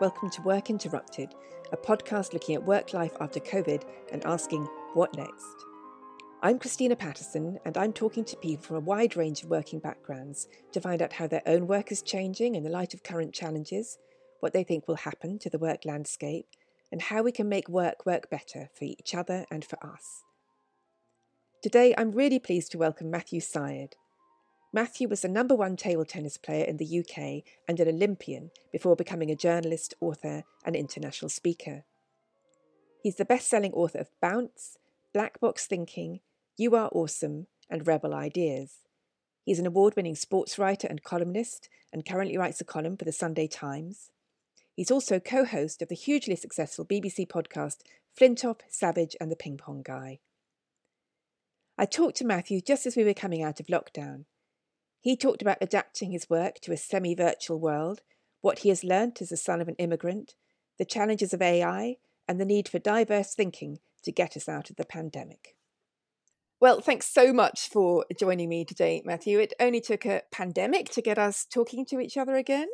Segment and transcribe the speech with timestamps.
[0.00, 1.34] welcome to Work Interrupted,
[1.72, 4.64] a podcast looking at work life after COVID and asking,
[4.94, 5.66] what next?
[6.42, 10.48] I'm Christina Patterson, and I'm talking to people from a wide range of working backgrounds
[10.72, 13.98] to find out how their own work is changing in the light of current challenges,
[14.40, 16.46] what they think will happen to the work landscape,
[16.90, 20.22] and how we can make work work better for each other and for us.
[21.62, 23.96] Today, I'm really pleased to welcome Matthew Syed.
[24.72, 28.94] Matthew was the number one table tennis player in the UK and an Olympian before
[28.94, 31.84] becoming a journalist, author, and international speaker.
[33.02, 34.76] He's the best selling author of Bounce,
[35.12, 36.20] Black Box Thinking,
[36.56, 38.78] You Are Awesome, and Rebel Ideas.
[39.44, 43.12] He's an award winning sports writer and columnist and currently writes a column for the
[43.12, 44.10] Sunday Times.
[44.76, 47.78] He's also co host of the hugely successful BBC podcast
[48.18, 50.20] Flintoff, Savage, and the Ping Pong Guy.
[51.76, 54.26] I talked to Matthew just as we were coming out of lockdown.
[55.00, 58.02] He talked about adapting his work to a semi virtual world,
[58.40, 60.34] what he has learnt as the son of an immigrant,
[60.78, 61.96] the challenges of AI,
[62.28, 65.56] and the need for diverse thinking to get us out of the pandemic.
[66.60, 69.38] Well, thanks so much for joining me today, Matthew.
[69.38, 72.68] It only took a pandemic to get us talking to each other again.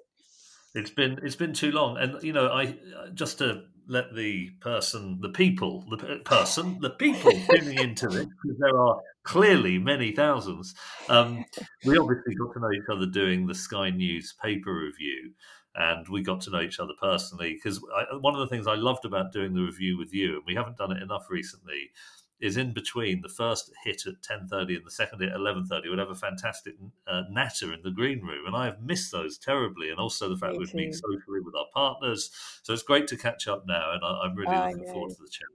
[0.75, 2.77] It's been it's been too long, and you know, I
[3.15, 8.59] just to let the person, the people, the person, the people tuning into this, because
[8.59, 10.75] there are clearly many thousands.
[11.09, 11.45] Um,
[11.85, 15.33] we obviously got to know each other doing the Sky News paper review,
[15.75, 17.55] and we got to know each other personally.
[17.55, 17.81] Because
[18.21, 20.79] one of the things I loved about doing the review with you, and we haven't
[20.79, 21.91] done it enough recently,
[22.41, 25.99] is in between the first hit at 10.30 and the second hit at 11.30 would
[25.99, 26.75] have a fantastic
[27.07, 28.47] uh, natter in the green room.
[28.47, 31.67] And i have missed those terribly and also the fact we've been socially with our
[31.73, 32.31] partners.
[32.63, 35.31] So it's great to catch up now and I, am really looking forward to the
[35.31, 35.49] chat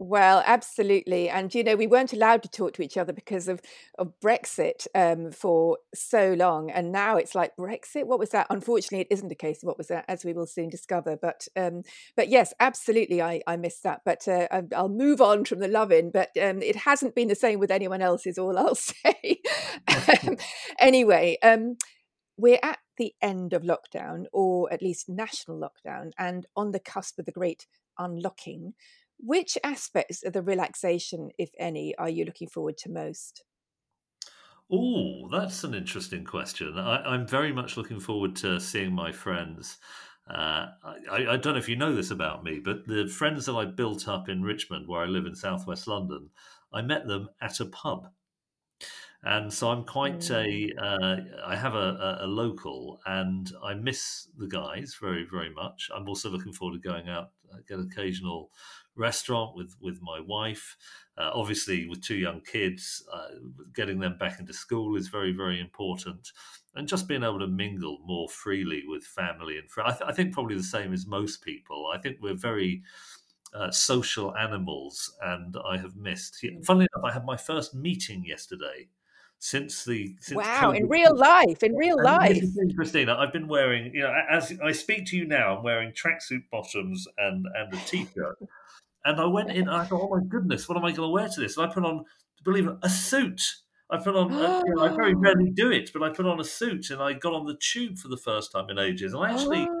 [0.00, 1.28] well, absolutely.
[1.28, 3.60] And, you know, we weren't allowed to talk to each other because of,
[3.98, 6.70] of Brexit um, for so long.
[6.70, 8.06] And now it's like Brexit.
[8.06, 8.46] What was that?
[8.48, 11.18] Unfortunately, it isn't a case of what was that, as we will soon discover.
[11.20, 11.82] But um,
[12.16, 14.02] but yes, absolutely, I, I missed that.
[14.04, 16.12] But uh, I'll move on from the loving.
[16.12, 19.40] But um, it hasn't been the same with anyone else, is all I'll say.
[19.88, 20.36] Um,
[20.78, 21.76] anyway, um,
[22.36, 27.18] we're at the end of lockdown, or at least national lockdown, and on the cusp
[27.18, 27.66] of the great
[27.98, 28.74] unlocking.
[29.18, 33.42] Which aspects of the relaxation, if any, are you looking forward to most?
[34.70, 36.78] Oh, that's an interesting question.
[36.78, 39.78] I, am very much looking forward to seeing my friends.
[40.28, 43.54] Uh, I, I, don't know if you know this about me, but the friends that
[43.54, 46.28] I built up in Richmond, where I live in southwest London,
[46.72, 48.08] I met them at a pub.
[49.24, 50.76] And so I'm quite mm.
[50.76, 50.82] a.
[50.82, 55.90] Uh, I have a, a, local, and I miss the guys very, very much.
[55.94, 58.50] I'm also looking forward to going out, uh, get occasional
[58.94, 60.76] restaurant with with my wife.
[61.16, 63.26] Uh, obviously, with two young kids, uh,
[63.74, 66.30] getting them back into school is very very important,
[66.76, 69.94] and just being able to mingle more freely with family and friends.
[69.94, 71.90] I, th- I think probably the same as most people.
[71.92, 72.82] I think we're very
[73.52, 76.44] uh, social animals, and I have missed.
[76.64, 78.86] Funnily enough, I had my first meeting yesterday
[79.38, 80.76] since the since wow COVID.
[80.76, 82.42] in real life in real life
[82.74, 86.42] christina i've been wearing you know as i speak to you now i'm wearing tracksuit
[86.50, 88.38] bottoms and and a t-shirt
[89.04, 91.12] and I went in and I thought, oh my goodness, what am I going to
[91.12, 91.56] wear to this?
[91.56, 92.04] And I put on,
[92.44, 93.40] believe it, a suit.
[93.90, 96.38] I put on, a, you know, I very rarely do it, but I put on
[96.38, 99.14] a suit and I got on the tube for the first time in ages.
[99.14, 99.77] And I actually oh.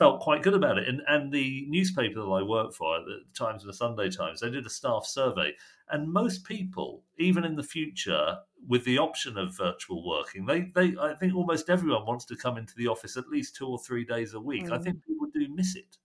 [0.00, 0.88] Felt quite good about it.
[0.88, 4.50] And, and the newspaper that I work for, the Times and the Sunday Times, they
[4.50, 5.52] did a staff survey.
[5.90, 10.96] And most people, even in the future, with the option of virtual working, they, they
[10.98, 14.04] I think almost everyone wants to come into the office at least two or three
[14.04, 14.64] days a week.
[14.64, 14.72] Mm.
[14.72, 15.98] I think people do miss it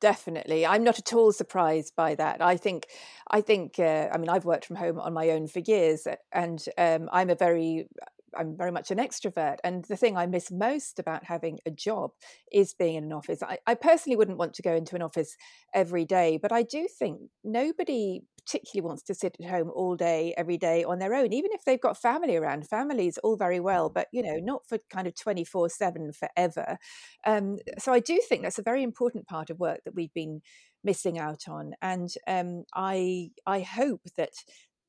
[0.00, 2.86] definitely i'm not at all surprised by that i think
[3.32, 6.66] i think uh, i mean i've worked from home on my own for years and
[6.78, 7.88] um, i'm a very
[8.36, 9.56] I'm very much an extrovert.
[9.64, 12.10] And the thing I miss most about having a job
[12.52, 13.42] is being in an office.
[13.42, 15.36] I, I, personally wouldn't want to go into an office
[15.74, 20.34] every day, but I do think nobody particularly wants to sit at home all day,
[20.36, 22.66] every day on their own, even if they've got family around.
[22.66, 26.78] Families all very well, but you know, not for kind of 24 7 forever.
[27.26, 30.40] Um, so I do think that's a very important part of work that we've been
[30.84, 31.72] missing out on.
[31.82, 34.32] And um, I I hope that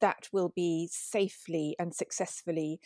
[0.02, 2.80] that will be safely and successfully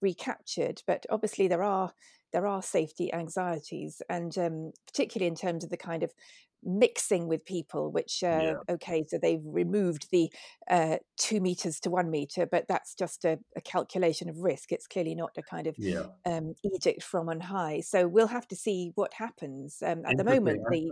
[0.00, 0.82] recaptured.
[0.86, 1.92] But obviously, there are
[2.32, 6.12] there are safety anxieties, and um, particularly in terms of the kind of
[6.62, 8.54] mixing with people which uh, yeah.
[8.68, 10.30] okay so they've removed the
[10.70, 14.86] uh, two meters to one meter but that's just a, a calculation of risk it's
[14.86, 16.04] clearly not a kind of yeah.
[16.26, 20.24] um, edict from on high so we'll have to see what happens um, at the
[20.24, 20.90] moment the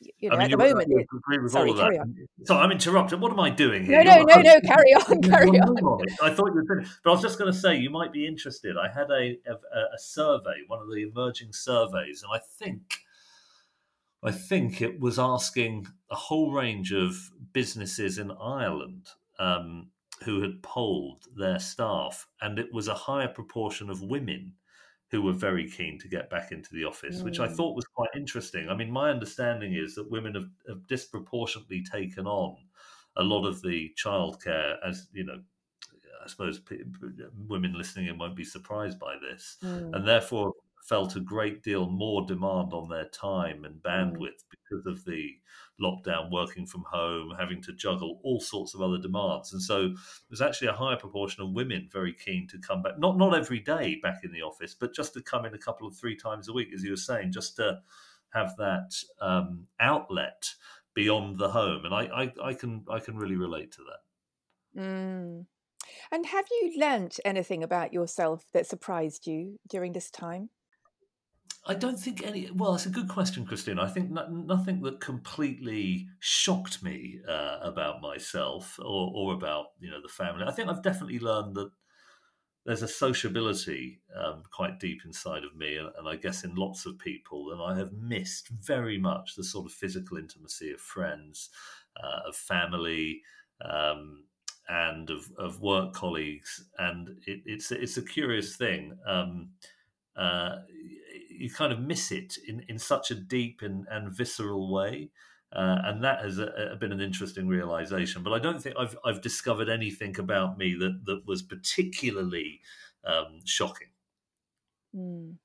[0.00, 0.88] you know, I mean, at the moment.
[0.90, 2.16] It, sorry, carry on.
[2.44, 3.20] So I'm interrupting.
[3.20, 4.02] What am I doing here?
[4.02, 4.60] No, no, no, no.
[4.60, 5.78] Carry on, carry on.
[5.78, 6.06] on.
[6.22, 8.26] I thought you were finished, but I was just going to say you might be
[8.26, 8.76] interested.
[8.76, 13.00] I had a, a, a survey, one of the emerging surveys, and I think
[14.22, 19.08] I think it was asking a whole range of businesses in Ireland
[19.38, 19.88] um,
[20.24, 24.54] who had polled their staff, and it was a higher proportion of women
[25.10, 27.24] who were very keen to get back into the office, mm.
[27.24, 27.54] which I mm.
[27.54, 28.68] thought was quite interesting.
[28.68, 32.56] I mean, my understanding is that women have, have disproportionately taken on
[33.16, 35.40] a lot of the childcare, as you know,
[36.24, 36.60] I suppose
[37.48, 39.94] women listening in won't be surprised by this, mm.
[39.94, 40.52] and therefore
[40.82, 43.82] felt a great deal more demand on their time and mm.
[43.82, 45.30] bandwidth because of the
[45.80, 49.52] lockdown, working from home, having to juggle all sorts of other demands.
[49.52, 49.94] And so
[50.28, 53.60] there's actually a higher proportion of women very keen to come back, not not every
[53.60, 56.48] day back in the office, but just to come in a couple of three times
[56.48, 57.80] a week, as you were saying, just to
[58.32, 60.54] have that um, outlet
[60.94, 61.84] beyond the home.
[61.84, 64.80] And I, I, I, can I can really relate to that.
[64.82, 65.46] Mm.
[66.12, 70.50] And have you learnt anything about yourself that surprised you during this time?
[71.66, 72.50] I don't think any.
[72.50, 73.82] Well, it's a good question, Christina.
[73.82, 79.90] I think no, nothing that completely shocked me uh, about myself or, or about you
[79.90, 80.44] know the family.
[80.46, 81.70] I think I've definitely learned that
[82.64, 86.86] there's a sociability um, quite deep inside of me, and, and, I guess in lots
[86.86, 91.50] of people, and I have missed very much the sort of physical intimacy of friends,
[92.02, 93.22] uh, of family.
[93.62, 94.24] Um,
[94.70, 98.96] and of, of work colleagues, and it, it's it's a curious thing.
[99.04, 99.50] Um,
[100.14, 100.58] uh,
[101.40, 105.10] you kind of miss it in, in such a deep and, and visceral way.
[105.52, 108.22] Uh, and that has a, a been an interesting realization.
[108.22, 112.60] But I don't think I've I've discovered anything about me that that was particularly
[113.04, 113.88] um, shocking.
[114.94, 115.36] Mm.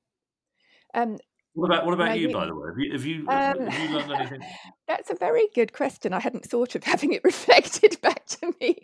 [0.93, 1.17] Um,
[1.55, 2.67] what about what about you, by the way?
[2.67, 4.41] Have you have you, um, have you learned anything?
[4.89, 6.11] That's a very good question.
[6.11, 8.75] I hadn't thought of having it reflected back to me.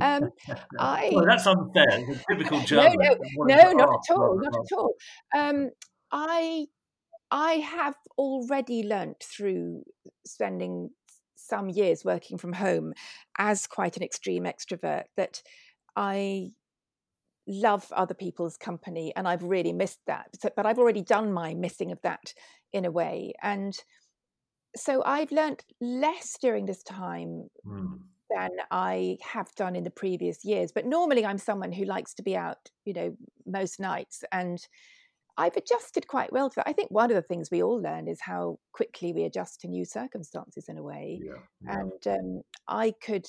[0.00, 0.30] Um,
[0.78, 1.84] I well, that's unfair.
[1.90, 2.96] It's typical German.
[2.98, 4.40] No, no, no not at all.
[4.40, 4.94] Not at all.
[5.36, 5.70] Um,
[6.12, 6.66] I
[7.30, 9.84] I have already learnt through
[10.26, 10.90] spending
[11.36, 12.92] some years working from home
[13.38, 15.42] as quite an extreme extrovert that
[15.96, 16.50] I
[17.46, 20.28] love other people's company and I've really missed that.
[20.56, 22.34] but I've already done my missing of that
[22.72, 23.32] in a way.
[23.42, 23.76] And
[24.76, 27.98] so I've learnt less during this time mm.
[28.30, 30.70] than I have done in the previous years.
[30.72, 33.16] But normally I'm someone who likes to be out, you know,
[33.46, 34.22] most nights.
[34.30, 34.64] And
[35.40, 36.68] I've adjusted quite well to that.
[36.68, 39.68] I think one of the things we all learn is how quickly we adjust to
[39.68, 41.18] new circumstances in a way.
[41.22, 41.32] Yeah,
[41.64, 41.80] yeah.
[41.80, 43.26] And um, I could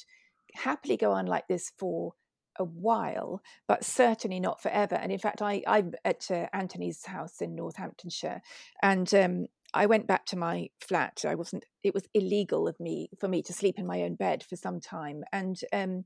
[0.53, 2.11] happily go on like this for
[2.59, 4.95] a while, but certainly not forever.
[4.95, 8.41] And in fact, I, I'm at uh, Anthony's house in Northamptonshire,
[8.83, 11.23] and um, I went back to my flat.
[11.25, 11.63] I wasn't.
[11.81, 14.81] It was illegal of me for me to sleep in my own bed for some
[14.81, 16.03] time, and um,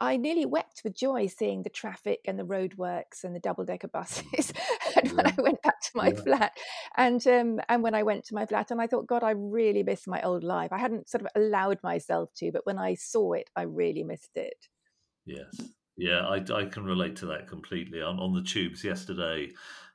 [0.00, 3.88] I nearly wept with joy seeing the traffic and the roadworks and the double decker
[3.88, 4.52] buses.
[4.96, 6.20] and when I went back to my yeah.
[6.20, 6.52] flat,
[6.96, 9.82] and um, and when I went to my flat, and I thought, God, I really
[9.82, 10.72] miss my old life.
[10.72, 14.36] I hadn't sort of allowed myself to, but when I saw it, I really missed
[14.36, 14.68] it.
[15.26, 15.60] Yes.
[15.96, 18.00] Yeah, I, I can relate to that completely.
[18.00, 19.50] I'm on the tubes yesterday,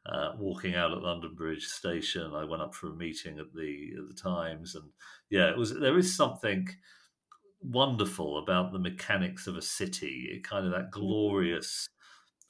[0.06, 2.34] uh, walking out at London Bridge Station.
[2.36, 4.84] I went up for a meeting at the at the Times, and
[5.30, 6.68] yeah, it was there is something
[7.63, 10.30] wonderful about the mechanics of a city.
[10.31, 11.88] It kind of that glorious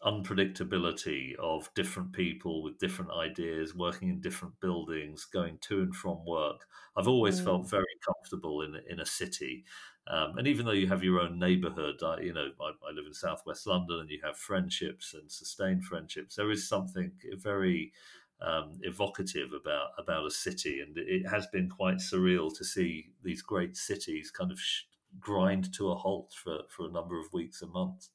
[0.05, 6.25] unpredictability of different people with different ideas, working in different buildings, going to and from
[6.25, 6.65] work.
[6.97, 7.45] I've always mm.
[7.45, 9.63] felt very comfortable in in a city,
[10.07, 13.05] um, and even though you have your own neighbourhood, I, you know, I, I, live
[13.07, 16.35] in southwest London, and you have friendships and sustained friendships.
[16.35, 17.93] There is something very
[18.41, 23.41] um, evocative about about a city, and it has been quite surreal to see these
[23.41, 24.83] great cities kind of sh-
[25.19, 28.09] grind to a halt for for a number of weeks and months.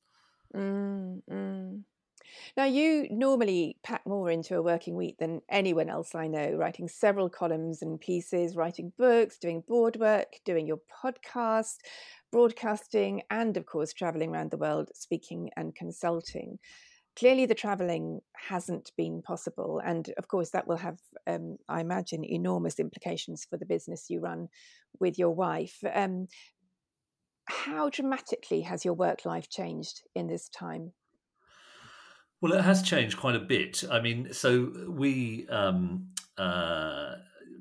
[0.55, 1.83] Mm, mm.
[2.57, 6.89] Now, you normally pack more into a working week than anyone else I know, writing
[6.89, 11.77] several columns and pieces, writing books, doing board work, doing your podcast,
[12.31, 16.59] broadcasting, and of course, traveling around the world speaking and consulting.
[17.17, 19.81] Clearly, the traveling hasn't been possible.
[19.85, 24.21] And of course, that will have, um, I imagine, enormous implications for the business you
[24.21, 24.49] run
[25.01, 25.83] with your wife.
[25.93, 26.29] Um,
[27.49, 30.93] how dramatically has your work life changed in this time?
[32.41, 33.83] Well, it has changed quite a bit.
[33.91, 37.15] I mean, so we um, uh,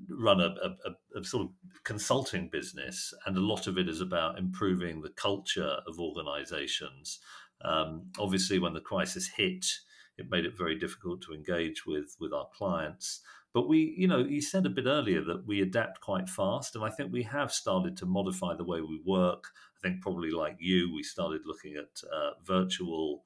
[0.10, 1.51] run a, a, a, sort of
[1.84, 7.20] consulting business, and a lot of it is about improving the culture of organizations.
[7.63, 9.65] Um, obviously, when the crisis hit,
[10.17, 13.22] it made it very difficult to engage with with our clients.
[13.53, 16.86] But we, you know, you said a bit earlier that we adapt quite fast, and
[16.86, 19.46] I think we have started to modify the way we work.
[19.77, 23.24] I think probably like you, we started looking at uh, virtual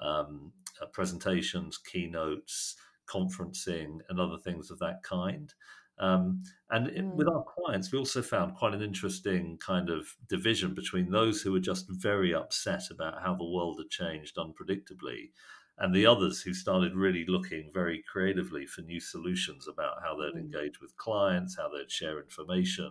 [0.00, 2.76] um, uh, presentations, keynotes,
[3.08, 5.52] conferencing, and other things of that kind.
[5.98, 7.14] Um, and mm.
[7.14, 11.52] with our clients, we also found quite an interesting kind of division between those who
[11.52, 15.30] were just very upset about how the world had changed unpredictably,
[15.78, 20.38] and the others who started really looking very creatively for new solutions about how they'd
[20.38, 20.40] mm.
[20.40, 22.90] engage with clients, how they'd share information,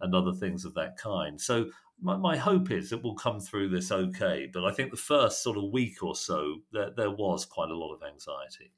[0.00, 1.40] and other things of that kind.
[1.40, 1.66] So
[2.00, 4.48] my, my hope is it will come through this okay.
[4.52, 7.76] But I think the first sort of week or so, there, there was quite a
[7.76, 8.72] lot of anxiety.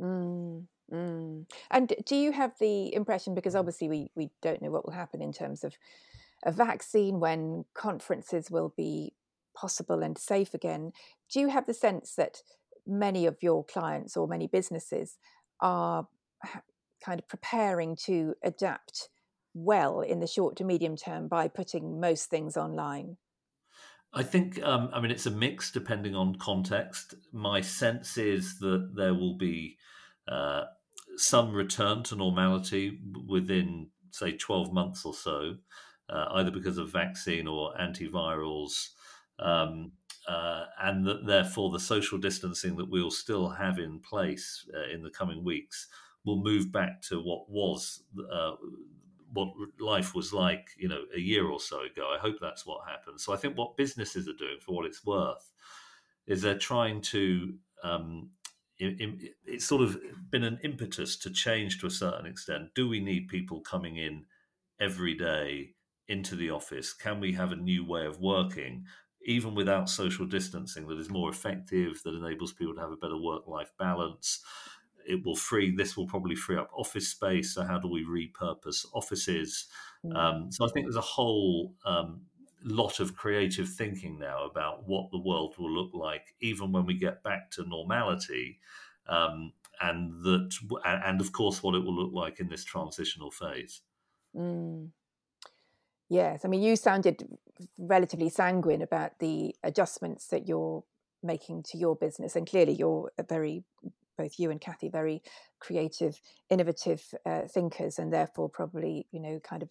[0.00, 1.44] Mm, mm.
[1.70, 5.22] And do you have the impression, because obviously we, we don't know what will happen
[5.22, 5.74] in terms of
[6.44, 9.14] a vaccine when conferences will be
[9.54, 10.92] possible and safe again,
[11.32, 12.42] do you have the sense that
[12.86, 15.18] many of your clients or many businesses
[15.60, 16.06] are
[17.02, 19.08] kind of preparing to adapt
[19.56, 23.16] well in the short to medium term by putting most things online?
[24.12, 27.14] I think, um, I mean, it's a mix depending on context.
[27.32, 29.76] My sense is that there will be
[30.28, 30.64] uh,
[31.16, 35.56] some return to normality within, say, 12 months or so,
[36.08, 38.88] uh, either because of vaccine or antivirals.
[39.38, 39.92] Um,
[40.28, 45.02] uh, and that therefore the social distancing that we'll still have in place uh, in
[45.02, 45.86] the coming weeks
[46.24, 48.52] will move back to what was uh,
[49.36, 52.12] what life was like, you know, a year or so ago.
[52.14, 53.22] I hope that's what happens.
[53.24, 55.50] So I think what businesses are doing, for what it's worth,
[56.26, 57.54] is they're trying to.
[57.84, 58.30] Um,
[58.78, 59.98] it, it, it's sort of
[60.30, 62.74] been an impetus to change to a certain extent.
[62.74, 64.24] Do we need people coming in
[64.78, 65.74] every day
[66.08, 66.92] into the office?
[66.92, 68.84] Can we have a new way of working,
[69.24, 73.18] even without social distancing, that is more effective, that enables people to have a better
[73.18, 74.44] work life balance?
[75.06, 78.84] It will free this will probably free up office space so how do we repurpose
[78.94, 79.66] offices
[80.04, 80.16] mm.
[80.16, 82.20] um, so i think there's a whole um,
[82.64, 86.94] lot of creative thinking now about what the world will look like even when we
[86.94, 88.58] get back to normality
[89.08, 90.50] um, and that
[90.84, 93.82] and of course what it will look like in this transitional phase
[94.36, 94.88] mm.
[96.08, 97.26] yes i mean you sounded
[97.78, 100.82] relatively sanguine about the adjustments that you're
[101.22, 103.64] making to your business and clearly you're a very
[104.16, 105.22] both you and Kathy very
[105.60, 106.20] creative,
[106.50, 109.70] innovative uh, thinkers, and therefore probably you know kind of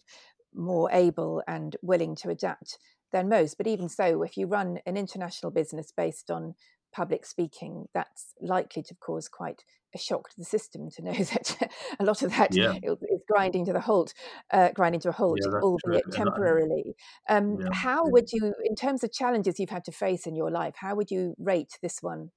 [0.54, 2.78] more able and willing to adapt
[3.12, 3.56] than most.
[3.56, 6.54] But even so, if you run an international business based on
[6.92, 9.62] public speaking, that's likely to cause quite
[9.94, 12.74] a shock to the system to know that a lot of that yeah.
[12.82, 14.14] is grinding to the halt,
[14.52, 16.12] uh, grinding to a halt, yeah, albeit true.
[16.12, 16.94] temporarily.
[17.28, 17.68] Um, yeah.
[17.72, 20.94] How would you, in terms of challenges you've had to face in your life, how
[20.94, 22.30] would you rate this one?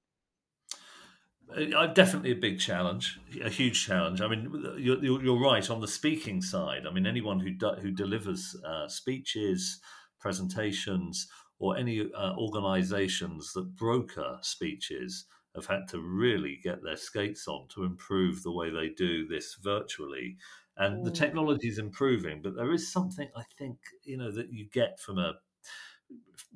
[1.56, 4.20] Uh, definitely a big challenge, a huge challenge.
[4.20, 6.86] I mean, you're, you're right on the speaking side.
[6.86, 9.80] I mean, anyone who do, who delivers uh, speeches,
[10.20, 11.26] presentations,
[11.58, 17.66] or any uh, organisations that broker speeches have had to really get their skates on
[17.68, 20.36] to improve the way they do this virtually.
[20.76, 21.04] And mm.
[21.04, 25.00] the technology is improving, but there is something I think you know that you get
[25.00, 25.34] from a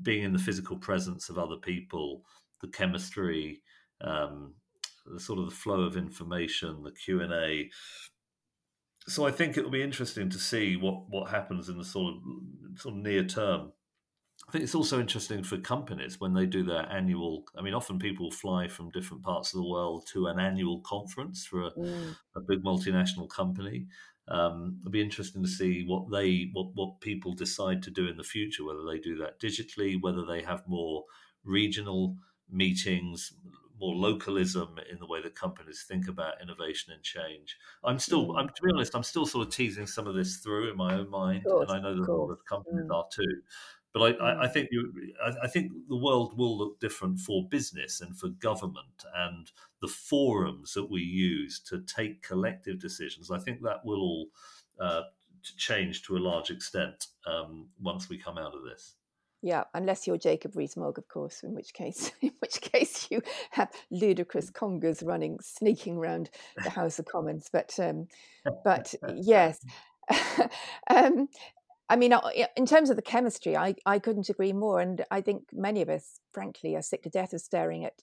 [0.02, 2.22] being in the physical presence of other people,
[2.60, 3.60] the chemistry.
[4.00, 4.54] Um,
[5.06, 7.70] the sort of the flow of information, the Q and A.
[9.06, 12.14] So I think it will be interesting to see what what happens in the sort
[12.14, 13.72] of sort of near term.
[14.48, 17.44] I think it's also interesting for companies when they do their annual.
[17.56, 21.46] I mean, often people fly from different parts of the world to an annual conference
[21.46, 22.16] for a, mm.
[22.36, 23.86] a big multinational company.
[24.26, 28.16] Um, it'll be interesting to see what they what what people decide to do in
[28.16, 28.64] the future.
[28.64, 31.04] Whether they do that digitally, whether they have more
[31.44, 32.16] regional
[32.50, 33.32] meetings,
[33.80, 37.56] more localism in the way that companies think about innovation and change.
[37.82, 38.38] I'm still, mm.
[38.38, 40.94] I'm to be honest, I'm still sort of teasing some of this through in my
[40.94, 42.94] own mind, course, and I know that a lot of companies mm.
[42.94, 43.42] are too.
[43.92, 44.52] But I, I, I mm.
[44.52, 44.92] think you,
[45.24, 49.50] I, I, think the world will look different for business and for government and
[49.80, 53.30] the forums that we use to take collective decisions.
[53.30, 54.26] I think that will all
[54.80, 55.02] uh,
[55.42, 58.94] change to a large extent um, once we come out of this.
[59.44, 63.20] Yeah, unless you're Jacob Rees-Mogg, of course, in which case, in which case you
[63.50, 66.30] have ludicrous congas running, sneaking around
[66.62, 67.50] the House of Commons.
[67.52, 68.08] But, um,
[68.64, 69.62] but yes,
[70.88, 71.28] um,
[71.90, 72.14] I mean,
[72.56, 74.80] in terms of the chemistry, I, I couldn't agree more.
[74.80, 78.00] And I think many of us, frankly, are sick to death of staring at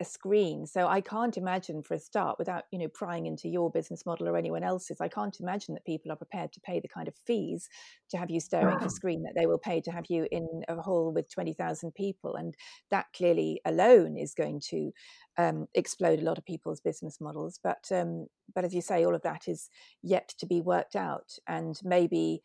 [0.00, 0.66] a screen.
[0.66, 4.28] So I can't imagine for a start, without you know prying into your business model
[4.28, 7.14] or anyone else's, I can't imagine that people are prepared to pay the kind of
[7.26, 7.68] fees
[8.10, 10.46] to have you staring at a screen that they will pay to have you in
[10.68, 12.54] a hall with twenty thousand people, and
[12.90, 14.92] that clearly alone is going to
[15.36, 17.58] um, explode a lot of people's business models.
[17.62, 19.68] But um, but as you say, all of that is
[20.02, 22.42] yet to be worked out, and maybe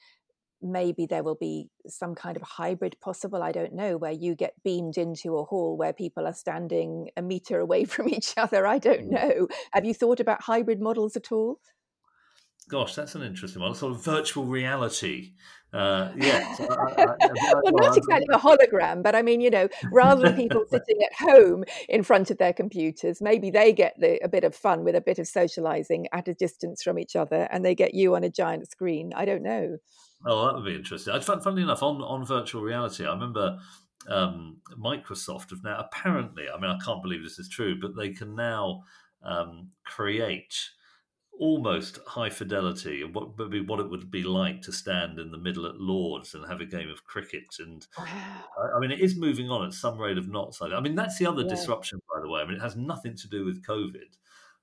[0.64, 4.54] maybe there will be some kind of hybrid possible i don't know where you get
[4.64, 8.78] beamed into a hall where people are standing a meter away from each other i
[8.78, 9.12] don't mm.
[9.12, 11.60] know have you thought about hybrid models at all
[12.70, 13.76] Gosh, that's an interesting one.
[13.76, 15.34] Sort of virtual reality.
[15.74, 16.62] Uh, yes.
[16.62, 20.36] I, I, I, well, not exactly a hologram, but I mean, you know, rather than
[20.36, 24.44] people sitting at home in front of their computers, maybe they get the, a bit
[24.44, 27.76] of fun with a bit of socializing at a distance from each other, and they
[27.76, 29.12] get you on a giant screen.
[29.16, 29.78] I don't know.
[30.26, 31.20] Oh, that would be interesting.
[31.22, 33.60] Funnily enough, on on virtual reality, I remember
[34.08, 36.46] um, Microsoft have now apparently.
[36.54, 38.84] I mean, I can't believe this is true, but they can now
[39.24, 40.56] um, create
[41.40, 45.32] almost high fidelity and what would be what it would be like to stand in
[45.32, 47.44] the middle at Lords and have a game of cricket.
[47.60, 47.86] And.
[47.98, 50.62] I, I, mean, it is moving on at some rate of knots.
[50.62, 51.50] I mean, that's the other yeah.
[51.50, 52.42] disruption, by the way.
[52.42, 54.16] I mean, it has nothing to do with COVID,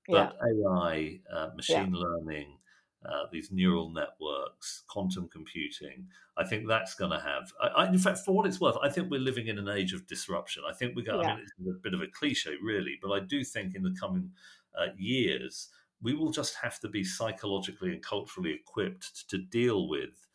[0.08, 0.68] but yeah.
[0.78, 2.00] AI, uh, machine yeah.
[2.00, 2.56] learning,
[3.04, 6.06] uh, these neural networks, quantum computing.
[6.36, 7.52] I think that's going to have.
[7.60, 9.92] I, I, in fact, for what it's worth, I think we're living in an age
[9.92, 10.62] of disruption.
[10.68, 11.26] I think we're going.
[11.26, 13.96] I mean, it's a bit of a cliche, really, but I do think in the
[13.98, 14.30] coming
[14.78, 15.68] uh, years
[16.02, 20.26] we will just have to be psychologically and culturally equipped to deal with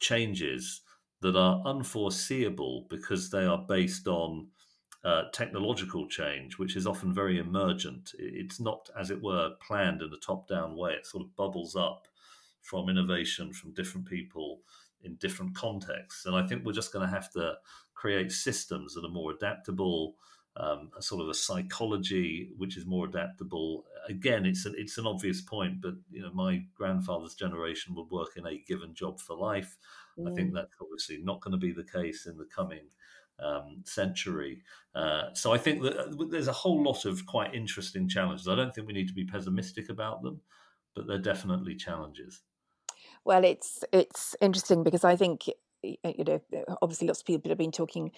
[0.00, 0.82] changes
[1.20, 4.48] that are unforeseeable because they are based on
[5.04, 8.12] uh, technological change, which is often very emergent.
[8.18, 10.92] It's not, as it were, planned in a top down way.
[10.92, 12.08] It sort of bubbles up
[12.62, 14.60] from innovation from different people
[15.02, 16.26] in different contexts.
[16.26, 17.54] And I think we're just going to have to
[17.94, 20.16] create systems that are more adaptable,
[20.56, 23.84] um, a sort of a psychology which is more adaptable.
[24.08, 28.30] Again, it's an, it's an obvious point, but you know, my grandfather's generation would work
[28.36, 29.76] in a given job for life.
[30.18, 30.30] Mm.
[30.30, 30.54] I think mm.
[30.54, 32.88] that's obviously not going to be the case in the coming
[33.40, 34.62] um, century.
[34.94, 38.48] Uh, so I think that uh, there's a whole lot of quite interesting challenges.
[38.48, 40.40] I don't think we need to be pessimistic about them,
[40.94, 42.40] but they're definitely challenges.
[43.24, 45.46] Well, it's it's interesting because I think
[45.82, 46.40] you know
[46.82, 48.10] obviously lots of people have been talking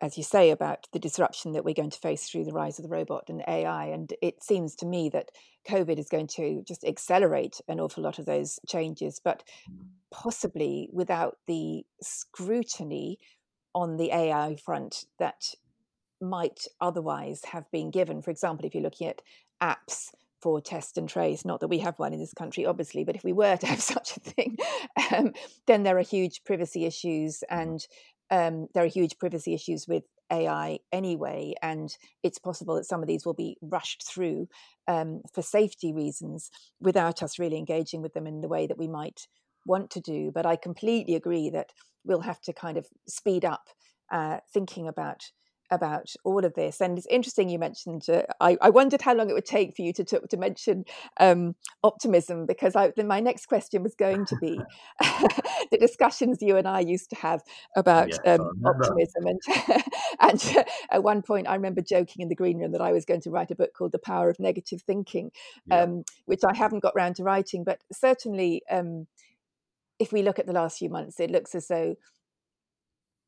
[0.00, 2.82] as you say, about the disruption that we're going to face through the rise of
[2.82, 3.86] the robot and AI.
[3.86, 5.30] And it seems to me that
[5.68, 9.44] COVID is going to just accelerate an awful lot of those changes, but
[10.10, 13.18] possibly without the scrutiny
[13.76, 15.54] on the AI front that
[16.18, 18.22] might otherwise have been given.
[18.22, 19.20] For example, if you're looking at
[19.62, 20.08] apps
[20.40, 23.22] for test and trace, not that we have one in this country, obviously, but if
[23.22, 24.56] we were to have such a thing,
[25.12, 25.32] um,
[25.66, 27.86] then there are huge privacy issues and
[28.30, 33.06] um, there are huge privacy issues with AI anyway, and it's possible that some of
[33.06, 34.48] these will be rushed through
[34.88, 38.88] um, for safety reasons without us really engaging with them in the way that we
[38.88, 39.28] might
[39.66, 40.30] want to do.
[40.32, 41.72] But I completely agree that
[42.04, 43.68] we'll have to kind of speed up
[44.10, 45.30] uh, thinking about
[45.70, 46.80] about all of this.
[46.80, 48.08] And it's interesting you mentioned.
[48.08, 50.84] Uh, I, I, wondered how long it would take for you to to, to mention
[51.18, 54.60] um, optimism because I, then my next question was going to be
[55.70, 57.42] the discussions you and I used to have
[57.76, 59.26] about yes, um, optimism.
[59.26, 59.82] And
[60.20, 63.22] and at one point, I remember joking in the green room that I was going
[63.22, 65.30] to write a book called The Power of Negative Thinking,
[65.66, 65.82] yeah.
[65.82, 67.64] um, which I haven't got round to writing.
[67.64, 69.06] But certainly, um,
[69.98, 71.96] if we look at the last few months, it looks as though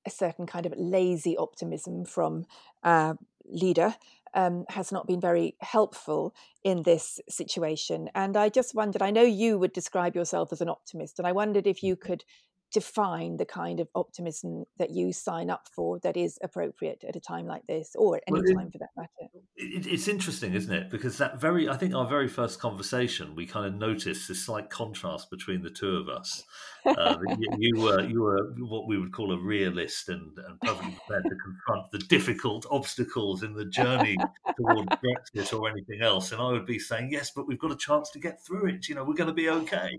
[0.06, 2.46] a certain kind of lazy optimism from
[2.82, 3.94] a leader
[4.34, 8.10] um, has not been very helpful in this situation.
[8.14, 11.32] And I just wondered, I know you would describe yourself as an optimist, and I
[11.32, 12.06] wondered if you mm-hmm.
[12.06, 12.24] could
[12.72, 17.20] define the kind of optimism that you sign up for that is appropriate at a
[17.20, 19.30] time like this or at any well, it, time for that matter.
[19.56, 20.90] it, it's interesting isn't it?
[20.90, 24.68] Because that very i think our very first conversation we kind of noticed this slight
[24.70, 26.44] contrast between the two of us.
[26.86, 30.96] Uh, you, you, were you were what we would call a realist and, and perfectly
[31.06, 34.16] prepared to confront the difficult obstacles in the journey
[34.56, 34.88] towards
[35.36, 36.32] brexit or anything else.
[36.32, 38.88] And i would be saying yes but we've got a chance to get through it.
[38.88, 39.98] You know we're going to be okay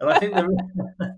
[0.00, 0.58] and I think there is,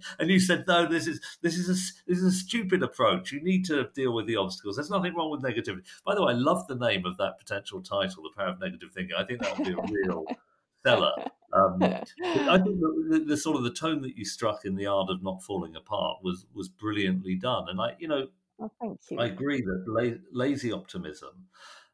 [0.18, 1.74] and you said no, this is this is a
[2.10, 3.32] this is a stupid approach.
[3.32, 4.76] You need to deal with the obstacles.
[4.76, 5.82] There's nothing wrong with negativity.
[6.04, 8.90] By the way, I love the name of that potential title, "The Power of Negative
[8.92, 10.24] Thinking." I think that would be a real
[10.84, 11.12] seller.
[11.52, 14.86] Um, I think the, the, the, sort of the tone that you struck in the
[14.86, 17.68] art of not falling apart was was brilliantly done.
[17.68, 18.26] And I, you know,
[18.60, 19.18] oh, thank you.
[19.18, 21.46] I agree that la- lazy optimism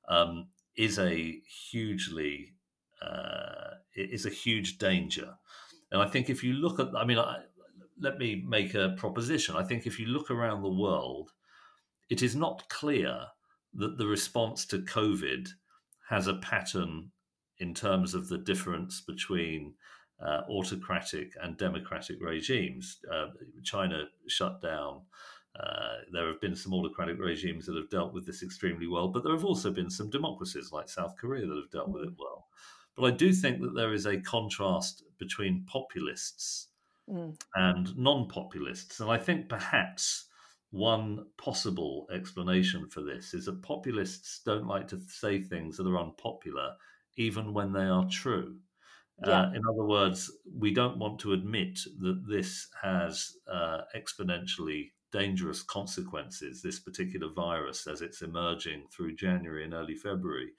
[0.09, 2.55] um, is a hugely
[3.03, 5.35] uh, is a huge danger.
[5.90, 7.38] And I think if you look at, I mean, I,
[8.01, 9.57] let me make a proposition.
[9.57, 11.33] I think if you look around the world,
[12.11, 13.27] it is not clear
[13.74, 15.48] that the response to COVID
[16.09, 17.11] has a pattern
[17.59, 19.74] in terms of the difference between
[20.24, 22.98] uh, autocratic and democratic regimes.
[23.12, 23.27] Uh,
[23.62, 25.03] China shut down.
[25.59, 29.24] Uh, there have been some autocratic regimes that have dealt with this extremely well, but
[29.24, 32.46] there have also been some democracies like South Korea that have dealt with it well.
[32.98, 36.68] But I do think that there is a contrast between populists
[37.08, 37.40] mm.
[37.54, 38.98] and non populists.
[39.00, 40.26] And I think perhaps
[40.70, 45.98] one possible explanation for this is that populists don't like to say things that are
[45.98, 46.74] unpopular,
[47.16, 48.56] even when they are true.
[49.24, 49.42] Yeah.
[49.42, 55.62] Uh, in other words, we don't want to admit that this has uh, exponentially dangerous
[55.62, 60.50] consequences, this particular virus, as it's emerging through January and early February,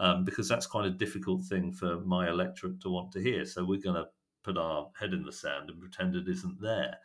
[0.00, 3.44] um, because that's quite a difficult thing for my electorate to want to hear.
[3.44, 4.08] So we're going to
[4.42, 6.96] put our head in the sand and pretend it isn't there.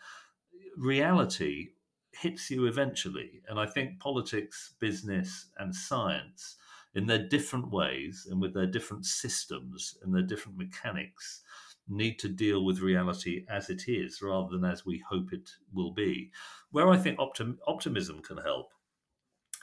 [0.77, 1.67] Reality
[2.11, 3.41] hits you eventually.
[3.49, 6.55] And I think politics, business, and science,
[6.95, 11.41] in their different ways and with their different systems and their different mechanics,
[11.89, 15.91] need to deal with reality as it is rather than as we hope it will
[15.91, 16.31] be.
[16.71, 18.71] Where I think optim- optimism can help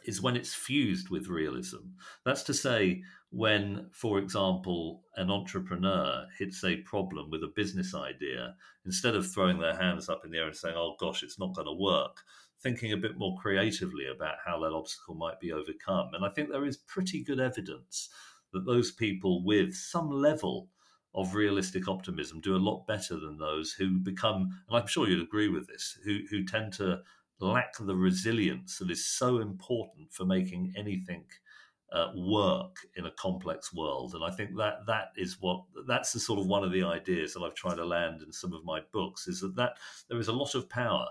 [0.05, 1.79] is when it's fused with realism.
[2.25, 8.55] That's to say, when, for example, an entrepreneur hits a problem with a business idea,
[8.85, 11.55] instead of throwing their hands up in the air and saying, oh gosh, it's not
[11.55, 12.19] going to work,
[12.63, 16.11] thinking a bit more creatively about how that obstacle might be overcome.
[16.13, 18.11] And I think there is pretty good evidence
[18.53, 20.69] that those people with some level
[21.15, 25.23] of realistic optimism do a lot better than those who become, and I'm sure you'd
[25.23, 27.01] agree with this, who, who tend to
[27.43, 31.25] lack the resilience that is so important for making anything
[31.93, 34.15] uh, work in a complex world.
[34.15, 37.35] And I think that that is what that's the sort of one of the ideas
[37.35, 39.77] that I've tried to land in some of my books is that, that
[40.09, 41.07] there is a lot of power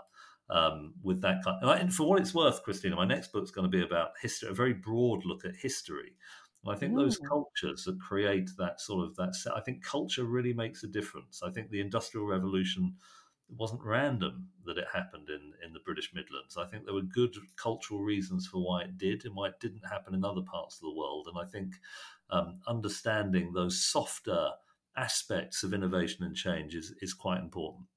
[0.49, 1.57] um, with that kind.
[1.63, 4.53] And for what it's worth, Christina, my next book's going to be about history, a
[4.53, 6.15] very broad look at history.
[6.63, 6.97] And I think mm.
[6.97, 9.35] those cultures that create that sort of that.
[9.55, 11.41] I think culture really makes a difference.
[11.43, 12.95] I think the Industrial Revolution
[13.51, 16.57] it wasn't random that it happened in, in the British Midlands.
[16.57, 19.85] I think there were good cultural reasons for why it did and why it didn't
[19.89, 21.27] happen in other parts of the world.
[21.27, 21.75] And I think
[22.29, 24.51] um, understanding those softer
[24.95, 27.87] aspects of innovation and change is, is quite important.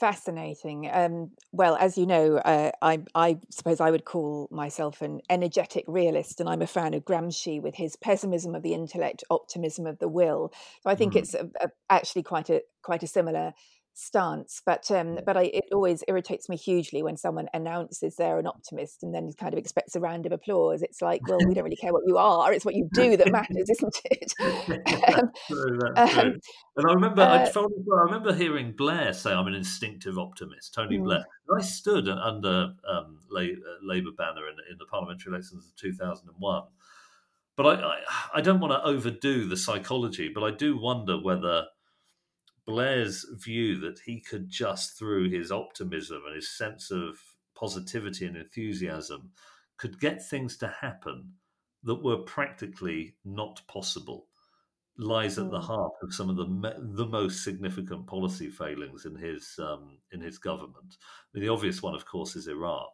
[0.00, 0.90] Fascinating.
[0.92, 5.84] Um, well, as you know, uh, I, I suppose I would call myself an energetic
[5.86, 10.00] realist, and I'm a fan of Gramsci with his pessimism of the intellect, optimism of
[10.00, 10.52] the will.
[10.82, 11.18] So I think mm.
[11.18, 13.54] it's a, a, actually quite a quite a similar
[13.96, 18.46] stance but um but I, it always irritates me hugely when someone announces they're an
[18.46, 20.82] optimist and then kind of expects a round of applause.
[20.82, 23.30] It's like well we don't really care what you are it's what you do that
[23.30, 24.34] matters isn't it?
[25.14, 26.40] Um, true, um,
[26.76, 30.74] and i remember uh, I, felt, I remember hearing blair say i'm an instinctive optimist
[30.74, 31.04] tony mm.
[31.04, 31.24] blair.
[31.48, 33.42] And i stood under um, uh,
[33.82, 36.62] labour banner in, in the parliamentary elections of 2001
[37.56, 37.98] but I, I,
[38.34, 41.66] I don't want to overdo the psychology but i do wonder whether
[42.66, 47.18] Blair's view that he could just through his optimism and his sense of
[47.54, 49.30] positivity and enthusiasm
[49.76, 51.32] could get things to happen
[51.82, 54.26] that were practically not possible
[54.98, 55.66] lies at the hmm.
[55.66, 60.38] heart of some of the the most significant policy failings in his um, in his
[60.38, 60.96] government.
[60.98, 62.92] I mean, the obvious one, of course, is Iraq.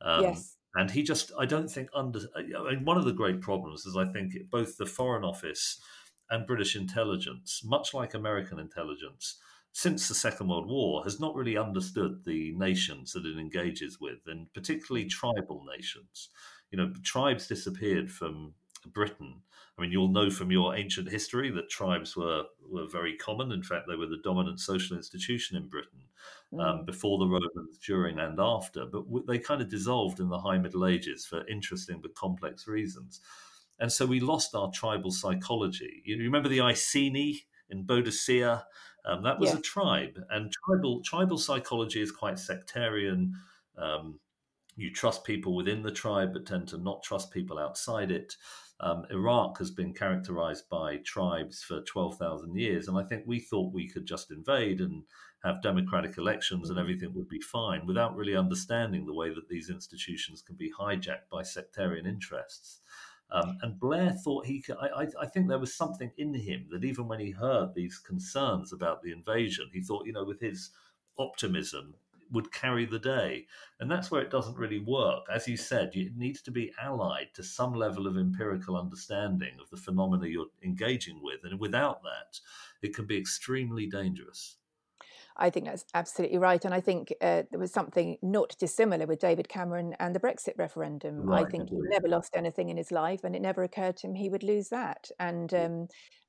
[0.00, 0.56] Um, yes.
[0.76, 2.20] And he just, I don't think under.
[2.36, 5.80] I mean, one of the great problems is I think both the Foreign Office
[6.30, 9.36] and British intelligence, much like American intelligence,
[9.72, 14.20] since the Second World War, has not really understood the nations that it engages with,
[14.26, 16.30] and particularly tribal nations.
[16.70, 18.54] You know, tribes disappeared from
[18.92, 19.42] Britain.
[19.76, 23.50] I mean, you'll know from your ancient history that tribes were, were very common.
[23.50, 26.02] In fact, they were the dominant social institution in Britain
[26.52, 26.86] um, mm.
[26.86, 28.86] before the Romans, during and after.
[28.86, 33.20] But they kind of dissolved in the High Middle Ages for interesting but complex reasons.
[33.78, 36.02] And so we lost our tribal psychology.
[36.04, 38.62] You remember the Iceni in Boadicea?
[39.06, 39.58] Um, that was yeah.
[39.58, 43.34] a tribe, and tribal tribal psychology is quite sectarian.
[43.76, 44.18] Um,
[44.76, 48.34] you trust people within the tribe, but tend to not trust people outside it.
[48.80, 52.88] Um, Iraq has been characterized by tribes for 12,000 years.
[52.88, 55.04] And I think we thought we could just invade and
[55.44, 56.82] have democratic elections and mm-hmm.
[56.82, 61.28] everything would be fine without really understanding the way that these institutions can be hijacked
[61.30, 62.80] by sectarian interests.
[63.30, 66.84] Um, and Blair thought he could, I, I, think there was something in him that
[66.84, 70.70] even when he heard these concerns about the invasion, he thought, you know, with his
[71.18, 71.94] optimism,
[72.30, 73.46] would carry the day.
[73.80, 75.24] And that's where it doesn't really work.
[75.32, 79.70] As you said, it needs to be allied to some level of empirical understanding of
[79.70, 81.40] the phenomena you're engaging with.
[81.44, 82.40] And without that,
[82.82, 84.56] it can be extremely dangerous.
[85.36, 86.64] I think that's absolutely right.
[86.64, 90.56] And I think uh, there was something not dissimilar with David Cameron and the Brexit
[90.56, 91.22] referendum.
[91.22, 94.06] Right, I think he never lost anything in his life, and it never occurred to
[94.06, 95.10] him he would lose that.
[95.18, 95.88] And um,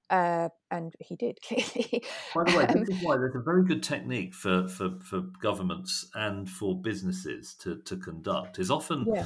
[0.10, 2.04] uh, and he did clearly.
[2.34, 6.08] By the way, this is why there's a very good technique for, for, for governments
[6.14, 8.60] and for businesses to, to conduct.
[8.60, 9.26] Is often yeah.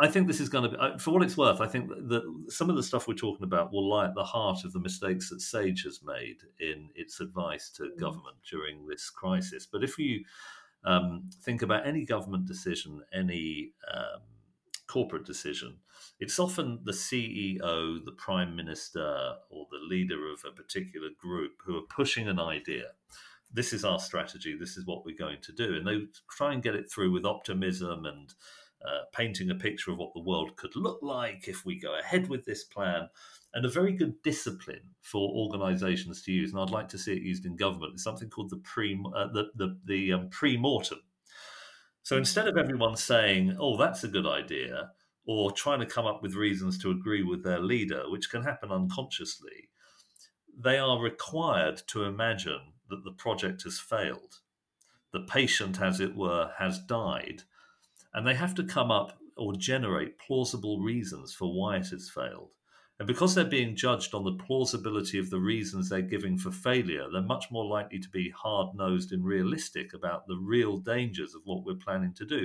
[0.00, 2.68] I think this is going to be, for what it's worth, I think that some
[2.68, 5.40] of the stuff we're talking about will lie at the heart of the mistakes that
[5.40, 7.98] Sage has made in its advice to mm.
[7.98, 9.66] government during this crisis.
[9.70, 10.24] But if you
[10.84, 14.20] um, think about any government decision, any um,
[14.86, 15.78] corporate decision,
[16.20, 21.76] it's often the CEO, the prime minister, or the leader of a particular group who
[21.76, 22.92] are pushing an idea.
[23.52, 24.56] This is our strategy.
[24.58, 25.76] This is what we're going to do.
[25.76, 28.34] And they try and get it through with optimism and
[28.86, 32.28] uh, painting a picture of what the world could look like if we go ahead
[32.28, 33.08] with this plan.
[33.54, 37.22] And a very good discipline for organisations to use, and I'd like to see it
[37.22, 41.00] used in government, is something called the pre uh, the the, the um, pre mortem.
[42.02, 44.90] So instead of everyone saying, "Oh, that's a good idea,"
[45.26, 48.70] or trying to come up with reasons to agree with their leader, which can happen
[48.70, 49.70] unconsciously,
[50.56, 54.40] they are required to imagine that the project has failed.
[55.12, 57.42] The patient, as it were, has died,
[58.16, 62.48] and they have to come up or generate plausible reasons for why it has failed.
[62.98, 67.04] And because they're being judged on the plausibility of the reasons they're giving for failure,
[67.12, 71.42] they're much more likely to be hard nosed and realistic about the real dangers of
[71.44, 72.38] what we're planning to do.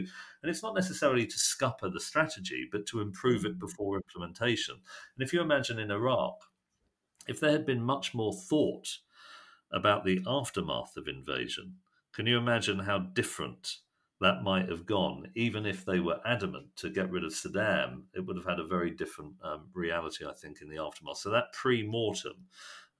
[0.43, 3.59] And it's not necessarily to scupper the strategy, but to improve it mm.
[3.59, 4.75] before implementation.
[5.15, 6.35] And if you imagine in Iraq,
[7.29, 8.97] if there had been much more thought
[9.71, 11.75] about the aftermath of invasion,
[12.13, 13.77] can you imagine how different
[14.21, 15.27] that might have gone.
[15.35, 18.67] Even if they were adamant to get rid of Saddam, it would have had a
[18.67, 21.17] very different um, reality, I think, in the aftermath.
[21.17, 22.45] So that pre mortem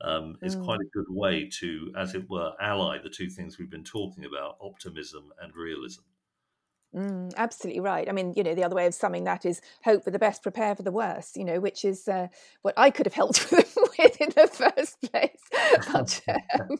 [0.02, 0.66] um, is mm.
[0.66, 4.26] quite a good way to, as it were, ally the two things we've been talking
[4.26, 6.02] about optimism and realism.
[6.94, 8.10] Mm, absolutely right.
[8.10, 10.44] I mean, you know, the other way of summing that is hope for the best,
[10.44, 11.38] prepare for the worst.
[11.38, 12.28] You know, which is uh,
[12.64, 13.64] what I could have helped them
[13.98, 15.40] with in the first place.
[15.92, 16.80] But, um,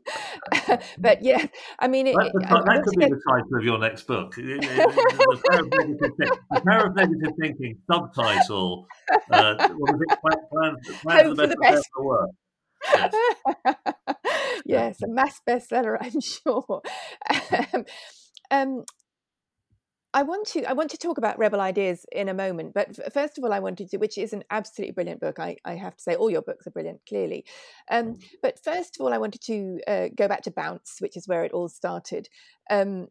[1.00, 1.46] but yeah,
[1.80, 2.30] I mean, it, that, I,
[2.76, 4.60] that could be the title of your next book: the, the,
[6.66, 7.78] power, of negative, thinking.
[7.90, 8.86] Subtitle:
[9.32, 10.10] uh, What is it?
[10.20, 12.34] Plan, plan, plan for the best, prepare for the worst.
[12.94, 13.14] Yes.
[14.66, 16.82] yes, a mass bestseller, I'm sure.
[17.74, 17.86] Um,
[18.50, 18.84] um,
[20.14, 23.38] I want to I want to talk about Rebel Ideas in a moment, but first
[23.38, 25.40] of all, I wanted to, which is an absolutely brilliant book.
[25.40, 27.46] I, I have to say, all your books are brilliant, clearly.
[27.90, 31.28] Um, but first of all, I wanted to uh, go back to Bounce, which is
[31.28, 32.28] where it all started,
[32.70, 33.08] um,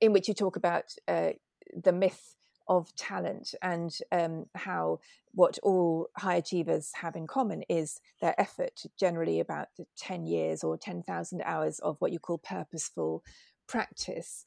[0.00, 1.30] in which you talk about uh,
[1.74, 2.36] the myth
[2.68, 5.00] of talent and um, how
[5.34, 10.76] what all high achievers have in common is their effort, generally about ten years or
[10.76, 13.24] ten thousand hours of what you call purposeful
[13.66, 14.44] practice.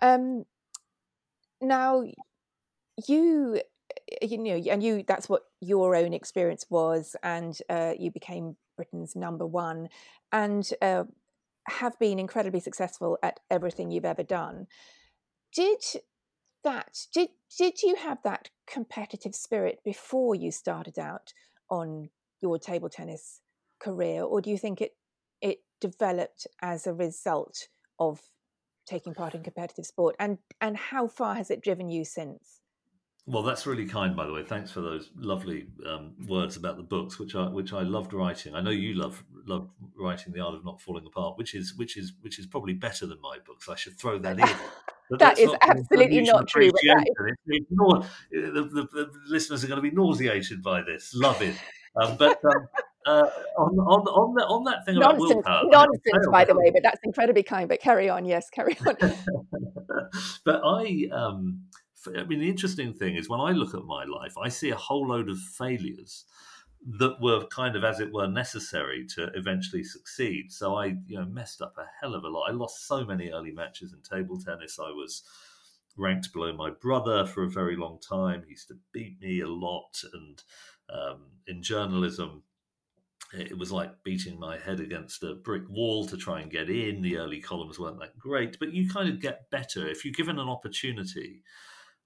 [0.00, 0.44] Um,
[1.60, 2.02] now
[3.06, 3.60] you
[4.22, 9.14] you know and you that's what your own experience was and uh, you became britain's
[9.16, 9.88] number one
[10.32, 11.04] and uh,
[11.66, 14.66] have been incredibly successful at everything you've ever done.
[15.54, 15.82] Did
[16.64, 21.32] that did did you have that competitive spirit before you started out
[21.70, 22.10] on
[22.42, 23.40] your table tennis
[23.80, 24.92] career or do you think it
[25.40, 27.68] it developed as a result
[27.98, 28.20] of
[28.86, 32.60] taking part in competitive sport and and how far has it driven you since
[33.26, 36.82] well that's really kind by the way thanks for those lovely um, words about the
[36.82, 40.54] books which i which i loved writing i know you love love writing the art
[40.54, 43.68] of not falling apart which is which is which is probably better than my books
[43.68, 44.48] i should throw that in
[45.10, 46.70] but that is absolutely not true.
[46.70, 47.64] That is...
[48.30, 51.12] the, the, the, listeners are going to be nauseated by this.
[51.14, 51.56] Love it.
[52.00, 52.68] Um, but um,
[53.06, 53.26] uh,
[53.58, 55.86] on, on, on, the, on that thing nonsense, about willpower.
[55.88, 57.68] Nonsense, by the way, but that's incredibly kind.
[57.68, 58.96] But carry on, yes, carry on.
[60.44, 61.62] but I, um,
[62.16, 64.76] I mean, the interesting thing is when I look at my life, I see a
[64.76, 66.24] whole load of failures
[66.98, 70.50] that were kind of, as it were, necessary to eventually succeed.
[70.50, 72.50] So I, you know, messed up a hell of a lot.
[72.50, 74.78] I lost so many early matches in table tennis.
[74.78, 75.22] I was
[75.96, 78.42] ranked below my brother for a very long time.
[78.44, 80.42] He used to beat me a lot, and
[80.88, 82.42] um, in journalism,
[83.32, 87.00] it was like beating my head against a brick wall to try and get in.
[87.00, 90.38] The early columns weren't that great, but you kind of get better if you're given
[90.38, 91.42] an opportunity.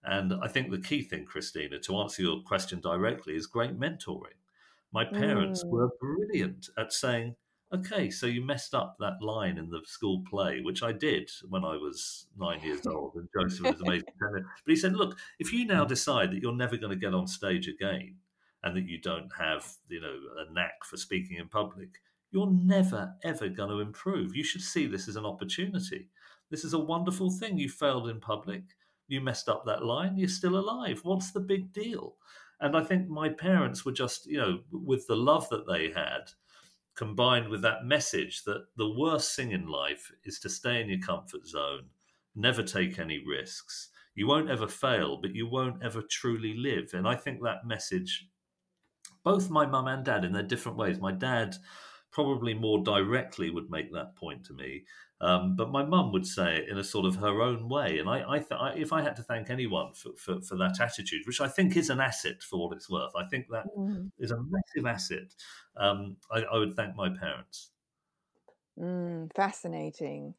[0.03, 4.39] And I think the key thing, Christina, to answer your question directly, is great mentoring.
[4.93, 5.71] My parents mm.
[5.71, 7.37] were brilliant at saying,
[7.73, 11.65] okay, so you messed up that line in the school play, which I did when
[11.65, 14.09] I was nine years old, and Joseph was amazing.
[14.21, 17.27] but he said, look, if you now decide that you're never going to get on
[17.27, 18.17] stage again,
[18.65, 21.91] and that you don't have, you know, a knack for speaking in public,
[22.33, 24.35] you're never ever going to improve.
[24.35, 26.09] You should see this as an opportunity.
[26.51, 27.59] This is a wonderful thing.
[27.59, 28.63] You failed in public.
[29.07, 30.17] You messed up that line.
[30.17, 31.01] You're still alive.
[31.05, 32.17] What's the big deal?
[32.61, 36.31] And I think my parents were just, you know, with the love that they had,
[36.95, 41.01] combined with that message that the worst thing in life is to stay in your
[41.01, 41.85] comfort zone,
[42.35, 43.91] never take any risks.
[44.15, 46.95] You won't ever fail, but you won't ever truly live.
[46.95, 48.29] And I think that message
[49.25, 51.01] both my mum and dad in their different ways.
[51.01, 51.57] My dad
[52.13, 54.85] probably more directly would make that point to me.
[55.21, 57.99] Um, but my mum would say it in a sort of her own way.
[57.99, 60.79] And I, I, th- I if I had to thank anyone for, for, for, that
[60.81, 64.11] attitude, which I think is an asset for what it's worth, I think that mm.
[64.19, 65.35] is a massive asset.
[65.77, 67.71] Um, I, I, would thank my parents.
[68.79, 70.35] Mm, fascinating.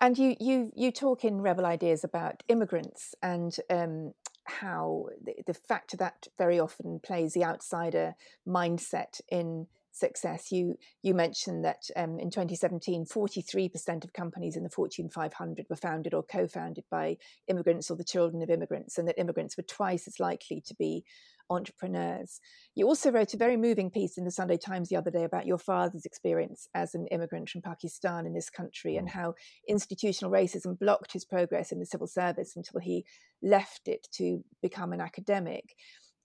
[0.00, 4.12] And you, you, you talk in Rebel Ideas about immigrants and um,
[4.44, 8.14] how the, the fact that very often plays the outsider
[8.46, 10.50] mindset in success.
[10.50, 15.76] You you mentioned that um, in 2017, 43% of companies in the Fortune 500 were
[15.76, 20.06] founded or co-founded by immigrants or the children of immigrants, and that immigrants were twice
[20.06, 21.04] as likely to be
[21.50, 22.40] entrepreneurs.
[22.74, 25.46] You also wrote a very moving piece in the Sunday Times the other day about
[25.46, 29.12] your father's experience as an immigrant from Pakistan in this country and mm.
[29.12, 29.34] how
[29.68, 33.04] institutional racism blocked his progress in the civil service until he
[33.42, 35.74] left it to become an academic.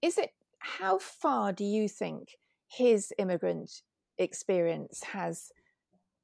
[0.01, 2.29] Is it how far do you think
[2.67, 3.71] his immigrant
[4.17, 5.51] experience has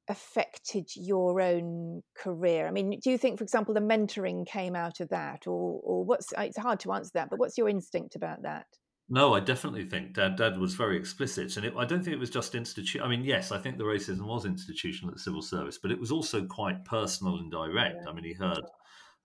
[0.08, 2.66] affected your own career?
[2.66, 6.04] I mean, do you think, for example, the mentoring came out of that, or, or
[6.04, 6.32] what's?
[6.38, 8.66] It's hard to answer that, but what's your instinct about that?
[9.08, 10.34] No, I definitely think Dad.
[10.36, 13.02] Dad was very explicit, and it, I don't think it was just institute.
[13.02, 16.00] I mean, yes, I think the racism was institutional at the civil service, but it
[16.00, 18.02] was also quite personal and direct.
[18.02, 18.10] Yeah.
[18.10, 18.64] I mean, he heard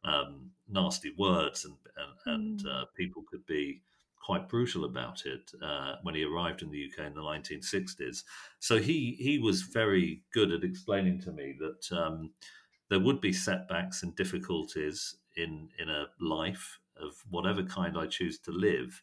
[0.03, 2.81] um, nasty words, and and, and mm.
[2.81, 3.81] uh, people could be
[4.23, 8.23] quite brutal about it uh, when he arrived in the UK in the 1960s.
[8.59, 12.31] So he he was very good at explaining to me that um,
[12.89, 18.37] there would be setbacks and difficulties in in a life of whatever kind I choose
[18.39, 19.01] to live,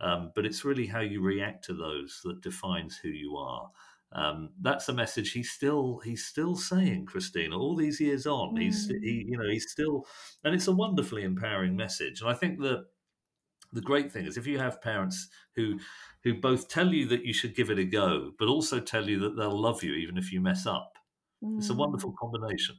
[0.00, 3.70] um, but it's really how you react to those that defines who you are.
[4.12, 7.56] Um, that's a message he's still he's still saying, Christina.
[7.56, 8.62] All these years on, mm.
[8.62, 10.06] he's he, you know he's still,
[10.42, 12.20] and it's a wonderfully empowering message.
[12.20, 12.86] And I think that
[13.72, 15.78] the great thing is if you have parents who
[16.24, 19.20] who both tell you that you should give it a go, but also tell you
[19.20, 20.98] that they'll love you even if you mess up.
[21.44, 21.58] Mm.
[21.58, 22.16] It's a wonderful mm.
[22.20, 22.76] combination.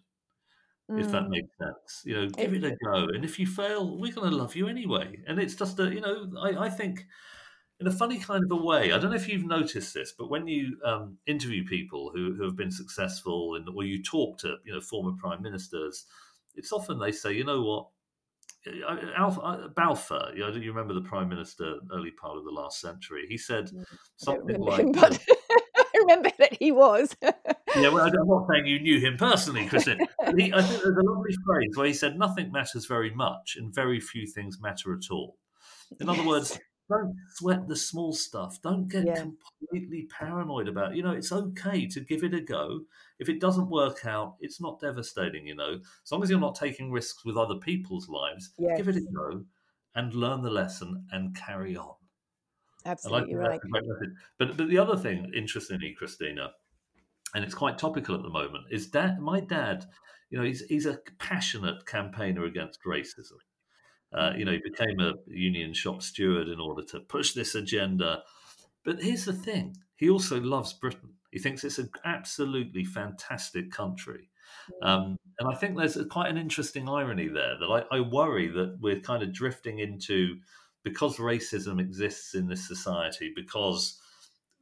[0.90, 1.30] If that mm.
[1.30, 2.02] makes sense.
[2.04, 4.56] You know, give it, it a go, and if you fail, we're going to love
[4.56, 5.20] you anyway.
[5.28, 7.06] And it's just a, you know, I, I, think
[7.80, 8.92] in a funny kind of a way.
[8.92, 12.44] I don't know if you've noticed this, but when you um, interview people who, who
[12.44, 16.06] have been successful, and or you talk to you know former prime ministers,
[16.56, 17.88] it's often they say, you know what,
[18.68, 23.26] uh, Balfour, you, know, you remember the Prime Minister early part of the last century?
[23.28, 23.84] He said mm,
[24.18, 24.82] something like.
[24.82, 25.20] Him, but
[26.42, 27.16] That he was.
[27.22, 30.00] yeah, well, I'm not saying you knew him personally, Christian.
[30.36, 33.72] He, I think there's a lovely phrase where he said, Nothing matters very much, and
[33.74, 35.38] very few things matter at all.
[36.00, 36.18] In yes.
[36.18, 38.60] other words, don't sweat the small stuff.
[38.64, 39.24] Don't get yeah.
[39.60, 40.98] completely paranoid about it.
[40.98, 42.82] You know, it's okay to give it a go.
[43.20, 45.80] If it doesn't work out, it's not devastating, you know.
[46.04, 48.78] As long as you're not taking risks with other people's lives, yes.
[48.78, 49.44] give it a go
[49.96, 51.94] and learn the lesson and carry on.
[52.86, 53.60] Absolutely right.
[54.38, 56.52] But but the other thing, interestingly, Christina,
[57.36, 59.86] and it's quite topical at the moment, is that my dad,
[60.30, 63.40] you know, he's he's a passionate campaigner against racism.
[64.14, 68.24] Uh, you know, he became a union shop steward in order to push this agenda.
[68.84, 71.14] But here's the thing he also loves Britain.
[71.32, 74.30] He thinks it's an absolutely fantastic country.
[74.82, 78.50] Um, and I think there's a, quite an interesting irony there that I, I worry
[78.50, 80.38] that we're kind of drifting into
[80.84, 84.00] because racism exists in this society, because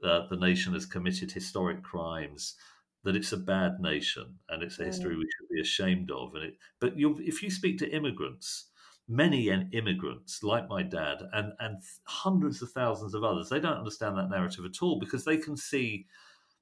[0.04, 2.56] uh, the nation has committed historic crimes,
[3.04, 6.36] that it's a bad nation and it's a history we should be ashamed of.
[6.36, 8.70] And it, but if you speak to immigrants,
[9.10, 14.16] many immigrants like my dad and and hundreds of thousands of others they don't understand
[14.16, 16.06] that narrative at all because they can see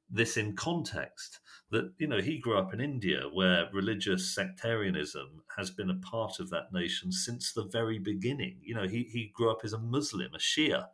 [0.09, 1.39] this in context
[1.69, 6.39] that you know he grew up in India where religious sectarianism has been a part
[6.39, 9.79] of that nation since the very beginning you know he he grew up as a
[9.79, 10.85] muslim a shia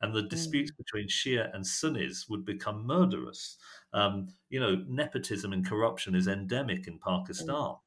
[0.00, 0.76] and the disputes mm.
[0.76, 3.56] between Shia and Sunnis would become murderous.
[3.92, 7.48] Um, you know, nepotism and corruption is endemic in Pakistan.
[7.56, 7.78] Mm.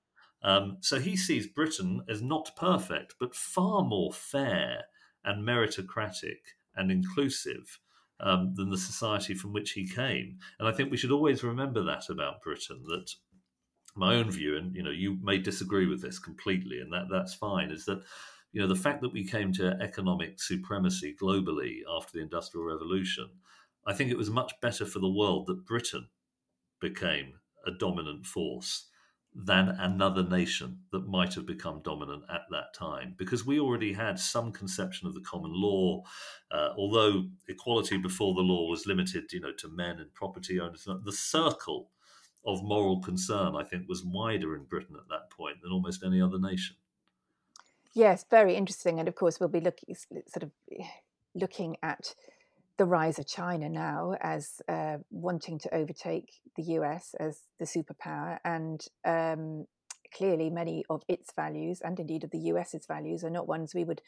[0.44, 4.86] Um, so he sees Britain as not perfect, but far more fair
[5.24, 6.40] and meritocratic
[6.76, 7.80] and inclusive
[8.22, 10.38] um, than the society from which he came.
[10.60, 12.84] And I think we should always remember that about Britain.
[12.88, 13.12] That
[13.96, 17.34] my own view, and you know, you may disagree with this completely, and that that's
[17.34, 17.72] fine.
[17.72, 18.02] Is that
[18.52, 23.30] you know the fact that we came to economic supremacy globally after the Industrial Revolution.
[23.86, 26.08] I think it was much better for the world that Britain
[26.80, 27.34] became
[27.66, 28.91] a dominant force
[29.34, 33.16] than another nation that might have become dominant at that time.
[33.18, 36.04] Because we already had some conception of the common law
[36.52, 40.88] uh, although equality before the law was limited you know to men and property owners
[41.06, 41.90] the circle
[42.46, 46.22] of moral concern i think was wider in britain at that point than almost any
[46.22, 46.76] other nation.
[47.94, 49.00] Yes very interesting.
[49.00, 50.52] And of course we'll be looking sort of
[51.34, 52.16] looking at
[52.82, 58.40] the rise of China now as uh, wanting to overtake the US as the superpower,
[58.44, 59.68] and um,
[60.12, 63.84] clearly many of its values, and indeed of the US's values, are not ones we
[63.84, 64.02] would,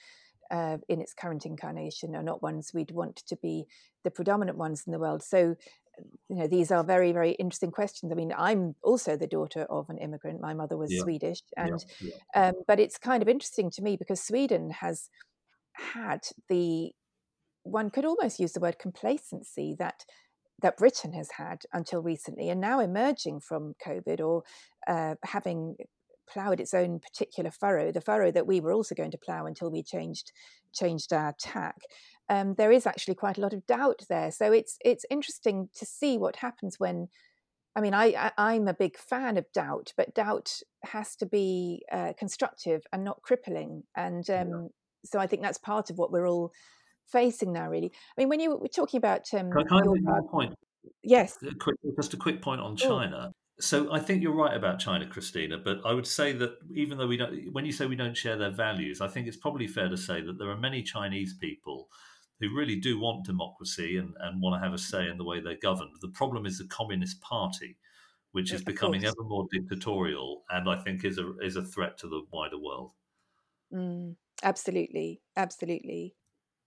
[0.50, 3.68] uh, in its current incarnation, are not ones we'd want to be
[4.04, 5.22] the predominant ones in the world.
[5.22, 5.56] So,
[6.28, 8.12] you know, these are very, very interesting questions.
[8.12, 10.42] I mean, I'm also the daughter of an immigrant.
[10.42, 11.04] My mother was yeah.
[11.04, 12.10] Swedish, and yeah.
[12.36, 12.48] Yeah.
[12.48, 15.10] Um, but it's kind of interesting to me because Sweden has
[15.74, 16.92] had the
[17.64, 20.06] one could almost use the word complacency that
[20.62, 24.44] that Britain has had until recently, and now emerging from COVID or
[24.88, 25.76] uh, having
[26.30, 29.70] ploughed its own particular furrow, the furrow that we were also going to plough until
[29.70, 30.32] we changed
[30.74, 31.82] changed our tack.
[32.30, 34.32] Um, there is actually quite a lot of doubt there.
[34.32, 37.08] So it's it's interesting to see what happens when.
[37.76, 41.84] I mean, I, I am a big fan of doubt, but doubt has to be
[41.92, 43.82] uh, constructive and not crippling.
[43.96, 44.68] And um, yeah.
[45.06, 46.52] so I think that's part of what we're all
[47.08, 47.92] facing now, really.
[48.18, 50.54] I mean, when you were talking about um, can I, can your, I point?
[51.04, 51.38] Yes.
[51.44, 53.32] A quick, just a quick point on China.
[53.60, 55.58] So I think you're right about China, Christina.
[55.58, 58.38] But I would say that even though we don't, when you say we don't share
[58.38, 61.88] their values, I think it's probably fair to say that there are many Chinese people
[62.40, 65.40] who really do want democracy and, and want to have a say in the way
[65.40, 65.92] they're governed.
[66.02, 67.78] The problem is the Communist Party,
[68.32, 72.10] which is becoming ever more dictatorial, and I think is a is a threat to
[72.10, 72.92] the wider world.
[73.72, 76.16] Mm, absolutely, absolutely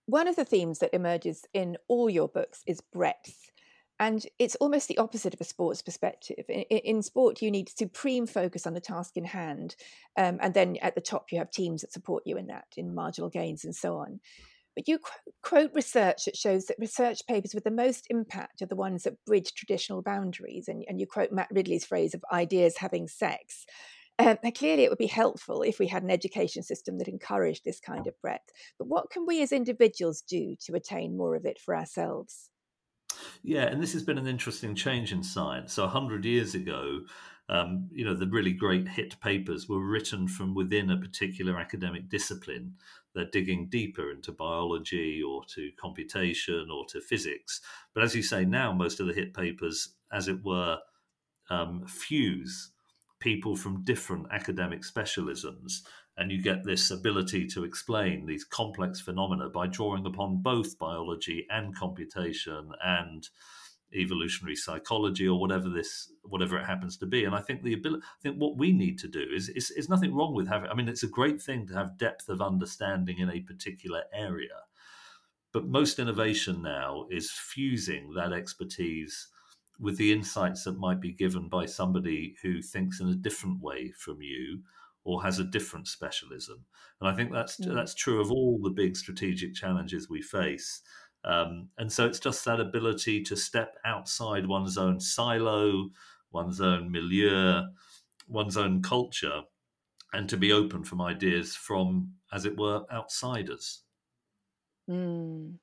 [0.07, 3.51] one of the themes that emerges in all your books is breadth.
[3.99, 6.45] And it's almost the opposite of a sports perspective.
[6.49, 9.75] In, in sport, you need supreme focus on the task in hand.
[10.17, 12.95] Um, and then at the top, you have teams that support you in that, in
[12.95, 14.19] marginal gains and so on.
[14.75, 18.67] But you qu- quote research that shows that research papers with the most impact are
[18.67, 20.67] the ones that bridge traditional boundaries.
[20.67, 23.65] And, and you quote Matt Ridley's phrase of ideas having sex.
[24.19, 27.79] Um, clearly, it would be helpful if we had an education system that encouraged this
[27.79, 28.49] kind of breadth.
[28.79, 32.49] But what can we as individuals do to attain more of it for ourselves?
[33.43, 35.73] Yeah, and this has been an interesting change in science.
[35.73, 37.01] So, 100 years ago,
[37.49, 42.09] um, you know, the really great hit papers were written from within a particular academic
[42.09, 42.73] discipline.
[43.13, 47.61] They're digging deeper into biology or to computation or to physics.
[47.93, 50.79] But as you say, now most of the hit papers, as it were,
[51.49, 52.71] um, fuse
[53.19, 55.81] people from different academic specialisms
[56.17, 61.45] and you get this ability to explain these complex phenomena by drawing upon both biology
[61.49, 63.29] and computation and
[63.93, 67.23] evolutionary psychology or whatever this whatever it happens to be.
[67.23, 69.89] And i think the ability i think what we need to do is, is is
[69.89, 73.19] nothing wrong with having i mean it's a great thing to have depth of understanding
[73.19, 74.63] in a particular area
[75.53, 79.29] but most innovation now is fusing that expertise
[79.79, 83.91] with the insights that might be given by somebody who thinks in a different way
[83.91, 84.61] from you
[85.03, 86.65] or has a different specialism.
[86.99, 87.73] And I think that's mm.
[87.73, 90.81] that's true of all the big strategic challenges we face.
[91.23, 95.89] Um, and so it's just that ability to step outside one's own silo,
[96.31, 97.63] one's own milieu,
[98.27, 99.41] one's own culture,
[100.13, 103.81] and to be open from ideas from, as it were, outsiders.
[104.89, 105.55] Mm.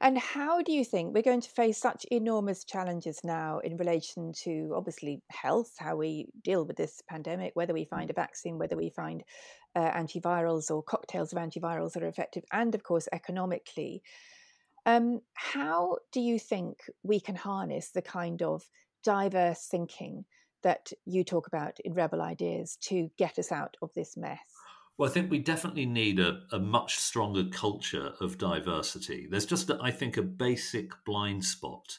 [0.00, 4.32] And how do you think we're going to face such enormous challenges now in relation
[4.44, 8.12] to obviously health, how we deal with this pandemic, whether we find mm.
[8.12, 9.22] a vaccine, whether we find
[9.74, 14.02] uh, antivirals or cocktails of antivirals that are effective, and of course, economically?
[14.86, 18.68] Um, how do you think we can harness the kind of
[19.02, 20.24] diverse thinking
[20.62, 24.38] that you talk about in Rebel Ideas to get us out of this mess?
[24.96, 29.26] Well, I think we definitely need a, a much stronger culture of diversity.
[29.28, 31.98] There's just, I think, a basic blind spot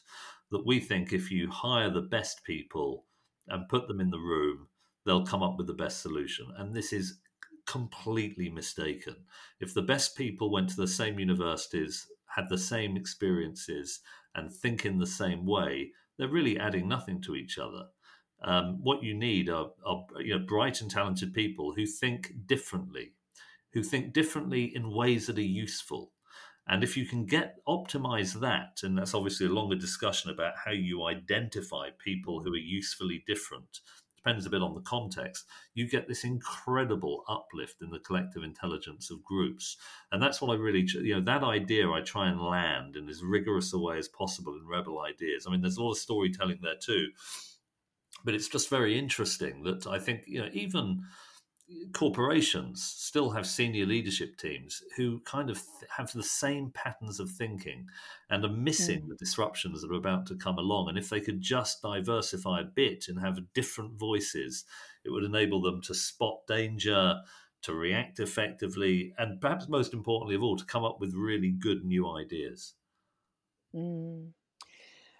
[0.50, 3.04] that we think if you hire the best people
[3.48, 4.68] and put them in the room,
[5.04, 6.46] they'll come up with the best solution.
[6.56, 7.18] And this is
[7.66, 9.16] completely mistaken.
[9.60, 14.00] If the best people went to the same universities, had the same experiences,
[14.34, 17.88] and think in the same way, they're really adding nothing to each other.
[18.42, 23.12] Um, what you need are, are you know, bright and talented people who think differently,
[23.72, 26.12] who think differently in ways that are useful.
[26.68, 30.72] And if you can get optimize that, and that's obviously a longer discussion about how
[30.72, 33.80] you identify people who are usefully different,
[34.16, 39.10] depends a bit on the context, you get this incredible uplift in the collective intelligence
[39.10, 39.76] of groups.
[40.10, 43.22] And that's what I really, you know, that idea I try and land in as
[43.22, 45.46] rigorous a way as possible in Rebel Ideas.
[45.46, 47.08] I mean, there's a lot of storytelling there too
[48.26, 51.04] but it's just very interesting that I think you know even
[51.92, 57.30] corporations still have senior leadership teams who kind of th- have the same patterns of
[57.30, 57.86] thinking
[58.30, 59.08] and are missing mm.
[59.08, 60.88] the disruptions that are about to come along.
[60.88, 64.64] And if they could just diversify a bit and have different voices,
[65.04, 67.16] it would enable them to spot danger,
[67.62, 71.84] to react effectively, and perhaps most importantly of all, to come up with really good
[71.84, 72.74] new ideas.
[73.74, 74.30] Mm.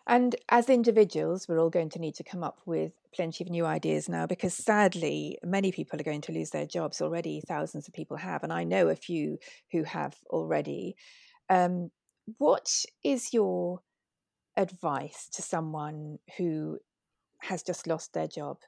[0.07, 3.67] And as individuals, we're all going to need to come up with plenty of new
[3.67, 7.43] ideas now because sadly, many people are going to lose their jobs already.
[7.47, 9.39] Thousands of people have, and I know a few
[9.73, 10.97] who have already.
[11.51, 11.91] Um,
[12.39, 12.71] what
[13.03, 13.81] is your
[14.57, 16.79] advice to someone who
[17.41, 18.59] has just lost their job?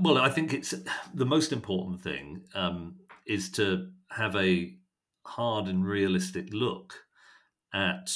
[0.00, 0.74] Well, I think it's
[1.14, 2.96] the most important thing um,
[3.26, 4.74] is to have a
[5.24, 6.94] hard and realistic look
[7.74, 8.10] at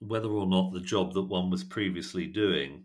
[0.00, 2.84] whether or not the job that one was previously doing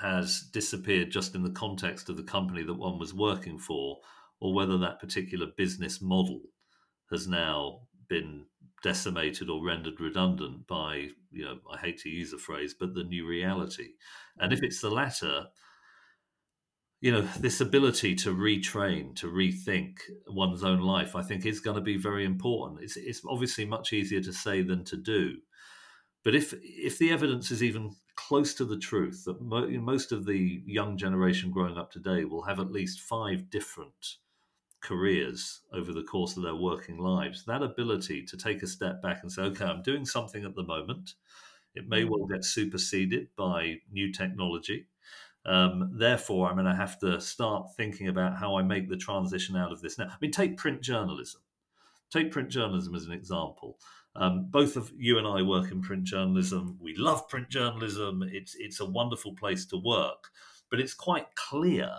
[0.00, 3.98] has disappeared just in the context of the company that one was working for,
[4.40, 6.40] or whether that particular business model
[7.10, 8.44] has now been
[8.82, 13.04] decimated or rendered redundant by, you know, I hate to use the phrase, but the
[13.04, 13.90] new reality.
[14.38, 15.46] And if it's the latter,
[17.00, 21.76] you know, this ability to retrain, to rethink one's own life, I think is going
[21.76, 22.82] to be very important.
[22.82, 25.36] It's, it's obviously much easier to say than to do.
[26.22, 30.26] But if if the evidence is even close to the truth that mo- most of
[30.26, 34.16] the young generation growing up today will have at least five different
[34.82, 39.20] careers over the course of their working lives, that ability to take a step back
[39.22, 41.14] and say, okay, I'm doing something at the moment.
[41.74, 44.88] It may well get superseded by new technology.
[45.46, 49.56] Um, therefore, I'm going to have to start thinking about how I make the transition
[49.56, 50.06] out of this now.
[50.06, 51.40] I mean, take print journalism.
[52.10, 53.78] Take print journalism as an example.
[54.14, 56.78] Um, both of you and I work in print journalism.
[56.80, 58.22] We love print journalism.
[58.30, 60.28] It's it's a wonderful place to work,
[60.70, 61.90] but it's quite clear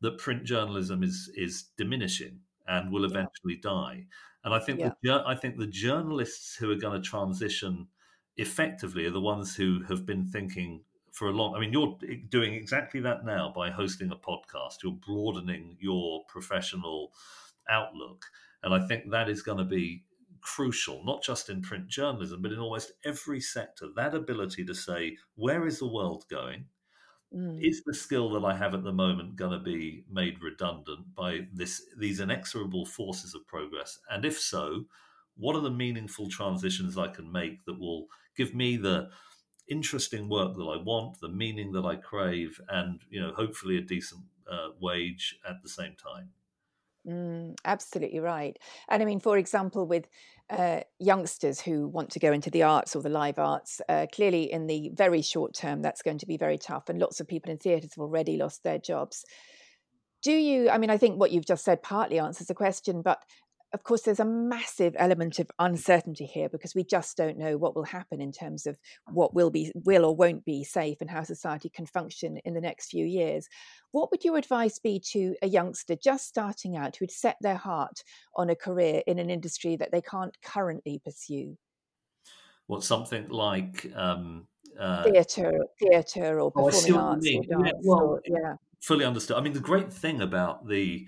[0.00, 4.06] that print journalism is is diminishing and will eventually die.
[4.44, 4.92] And I think yeah.
[5.02, 7.88] the, I think the journalists who are going to transition
[8.36, 11.56] effectively are the ones who have been thinking for a long.
[11.56, 11.98] I mean, you're
[12.28, 14.84] doing exactly that now by hosting a podcast.
[14.84, 17.12] You're broadening your professional
[17.68, 18.24] outlook,
[18.62, 20.04] and I think that is going to be
[20.46, 23.88] crucial, not just in print journalism, but in almost every sector.
[23.96, 26.66] That ability to say, where is the world going?
[27.34, 27.58] Mm.
[27.60, 31.48] Is the skill that I have at the moment going to be made redundant by
[31.52, 33.98] this these inexorable forces of progress?
[34.08, 34.84] And if so,
[35.36, 39.10] what are the meaningful transitions I can make that will give me the
[39.68, 43.80] interesting work that I want, the meaning that I crave, and you know, hopefully a
[43.82, 46.30] decent uh, wage at the same time.
[47.06, 48.58] Mm, absolutely right.
[48.88, 50.08] And I mean, for example, with
[50.50, 54.50] uh, youngsters who want to go into the arts or the live arts, uh, clearly
[54.50, 56.88] in the very short term, that's going to be very tough.
[56.88, 59.24] And lots of people in theatres have already lost their jobs.
[60.22, 63.22] Do you, I mean, I think what you've just said partly answers the question, but
[63.76, 67.76] of course, there's a massive element of uncertainty here because we just don't know what
[67.76, 68.78] will happen in terms of
[69.12, 72.60] what will be, will or won't be safe and how society can function in the
[72.62, 73.50] next few years.
[73.90, 78.02] What would your advice be to a youngster just starting out who'd set their heart
[78.34, 81.58] on a career in an industry that they can't currently pursue?
[82.68, 84.46] What something like um,
[84.80, 88.54] uh, theatre, theatre, or oh, performing oh, arts, or dance, yeah, well, or, yeah.
[88.80, 89.36] Fully understood.
[89.36, 91.06] I mean, the great thing about the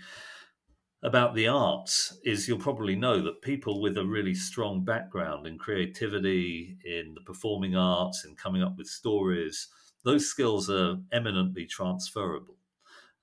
[1.03, 5.57] about the arts is you'll probably know that people with a really strong background in
[5.57, 9.68] creativity, in the performing arts, in coming up with stories,
[10.05, 12.57] those skills are eminently transferable.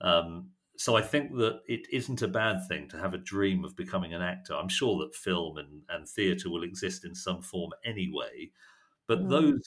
[0.01, 3.75] Um, so I think that it isn't a bad thing to have a dream of
[3.75, 4.53] becoming an actor.
[4.53, 8.51] I'm sure that film and, and theatre will exist in some form anyway,
[9.07, 9.29] but mm.
[9.29, 9.61] those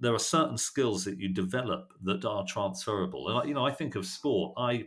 [0.00, 3.28] there are certain skills that you develop that are transferable.
[3.28, 4.54] And you know, I think of sport.
[4.56, 4.86] I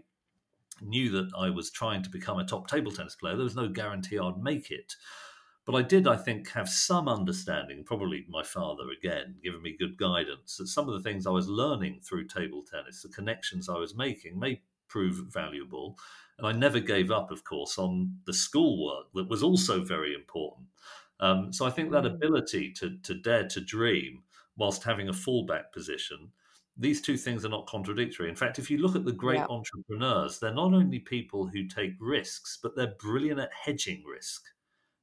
[0.82, 3.36] knew that I was trying to become a top table tennis player.
[3.36, 4.96] There was no guarantee I'd make it.
[5.66, 9.98] But I did, I think, have some understanding, probably my father again, giving me good
[9.98, 13.78] guidance, that some of the things I was learning through table tennis, the connections I
[13.78, 15.98] was making, may prove valuable.
[16.38, 20.68] And I never gave up, of course, on the schoolwork that was also very important.
[21.22, 22.14] Um, so I think that mm.
[22.14, 24.24] ability to, to dare to dream
[24.58, 26.32] whilst having a fallback position
[26.78, 28.30] these two things are not contradictory.
[28.30, 29.46] In fact, if you look at the great yeah.
[29.50, 34.44] entrepreneurs, they're not only people who take risks, but they're brilliant at hedging risk.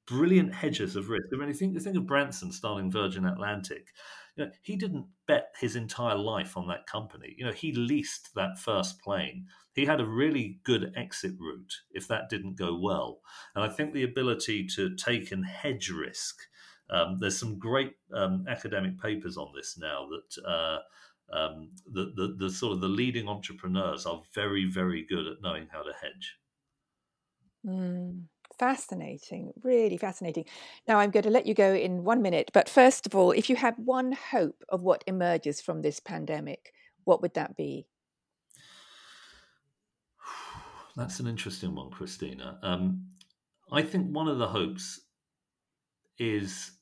[0.07, 1.29] Brilliant hedgers of risk.
[1.33, 3.89] I mean, you think, you think of Branson starting Virgin Atlantic.
[4.35, 7.37] You know, he didn't bet his entire life on that company.
[7.39, 9.47] You know, he leased that first plane.
[9.75, 13.21] He had a really good exit route if that didn't go well.
[13.55, 16.37] And I think the ability to take and hedge risk.
[16.91, 20.45] Um, there's some great um, academic papers on this now that.
[20.45, 20.79] Uh,
[21.33, 25.69] um, the, the, the sort of the leading entrepreneurs are very, very good at knowing
[25.71, 26.37] how to hedge.
[27.67, 28.25] Mm,
[28.59, 30.45] fascinating, really fascinating.
[30.89, 33.49] Now, I'm going to let you go in one minute, but first of all, if
[33.49, 36.73] you had one hope of what emerges from this pandemic,
[37.05, 37.87] what would that be?
[40.97, 42.59] That's an interesting one, Christina.
[42.63, 43.07] Um,
[43.71, 45.01] I think one of the hopes
[46.19, 46.73] is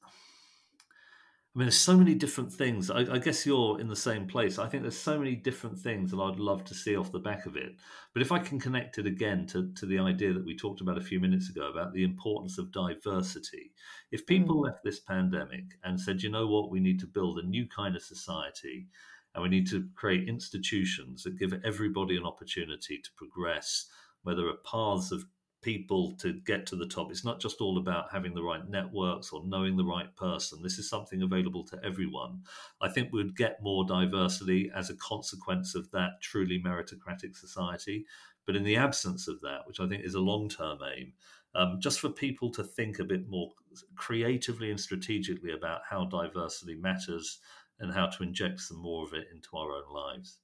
[1.58, 2.88] I mean, there's so many different things.
[2.88, 4.60] I, I, guess you're in the same place.
[4.60, 7.46] I think there's so many different things that I'd love to see off the back
[7.46, 7.74] of it.
[8.12, 10.98] But if I can connect it again to, to the idea that we talked about
[10.98, 13.72] a few minutes ago about the importance of diversity,
[14.12, 14.66] if people mm.
[14.66, 17.96] left this pandemic and said, you know what, we need to build a new kind
[17.96, 18.86] of society
[19.34, 23.88] and we need to create institutions that give everybody an opportunity to progress,
[24.22, 25.24] where there are paths of
[25.60, 27.10] people to get to the top.
[27.10, 30.62] It's not just all about having the right networks or knowing the right person.
[30.62, 32.42] This is something available to everyone.
[32.80, 38.06] I think we'd get more diversity as a consequence of that truly meritocratic society.
[38.46, 41.12] But in the absence of that, which I think is a long term aim,
[41.54, 43.50] um, just for people to think a bit more
[43.96, 47.40] creatively and strategically about how diversity matters
[47.80, 50.38] and how to inject some more of it into our own lives.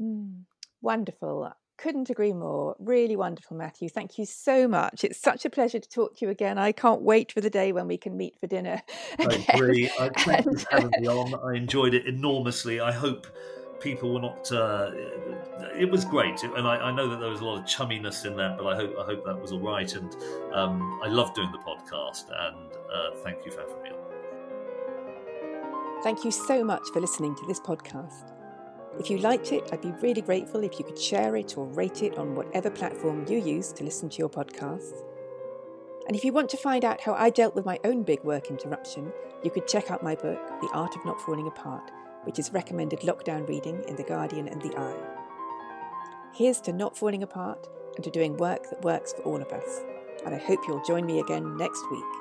[0.00, 0.44] Mm,
[0.80, 2.76] wonderful couldn't agree more.
[2.78, 3.88] Really wonderful, Matthew.
[3.88, 5.02] Thank you so much.
[5.02, 6.58] It's such a pleasure to talk to you again.
[6.58, 8.82] I can't wait for the day when we can meet for dinner.
[9.18, 9.44] Again.
[9.48, 9.90] I agree.
[9.98, 11.34] I thank you for having me on.
[11.42, 12.80] I enjoyed it enormously.
[12.80, 13.26] I hope
[13.80, 14.52] people were not.
[14.52, 14.90] Uh,
[15.78, 18.36] it was great, and I, I, know that there was a lot of chumminess in
[18.36, 19.92] that, but I hope I hope that was all right.
[19.94, 20.14] And
[20.52, 23.96] um, I love doing the podcast, and uh, thank you for having me on.
[26.02, 28.39] Thank you so much for listening to this podcast.
[28.98, 32.02] If you liked it, I'd be really grateful if you could share it or rate
[32.02, 35.04] it on whatever platform you use to listen to your podcasts.
[36.06, 38.50] And if you want to find out how I dealt with my own big work
[38.50, 39.12] interruption,
[39.44, 41.90] you could check out my book, The Art of Not Falling Apart,
[42.24, 44.94] which is recommended lockdown reading in The Guardian and The i.
[46.34, 49.82] Here's to not falling apart and to doing work that works for all of us.
[50.24, 52.19] And I hope you'll join me again next week.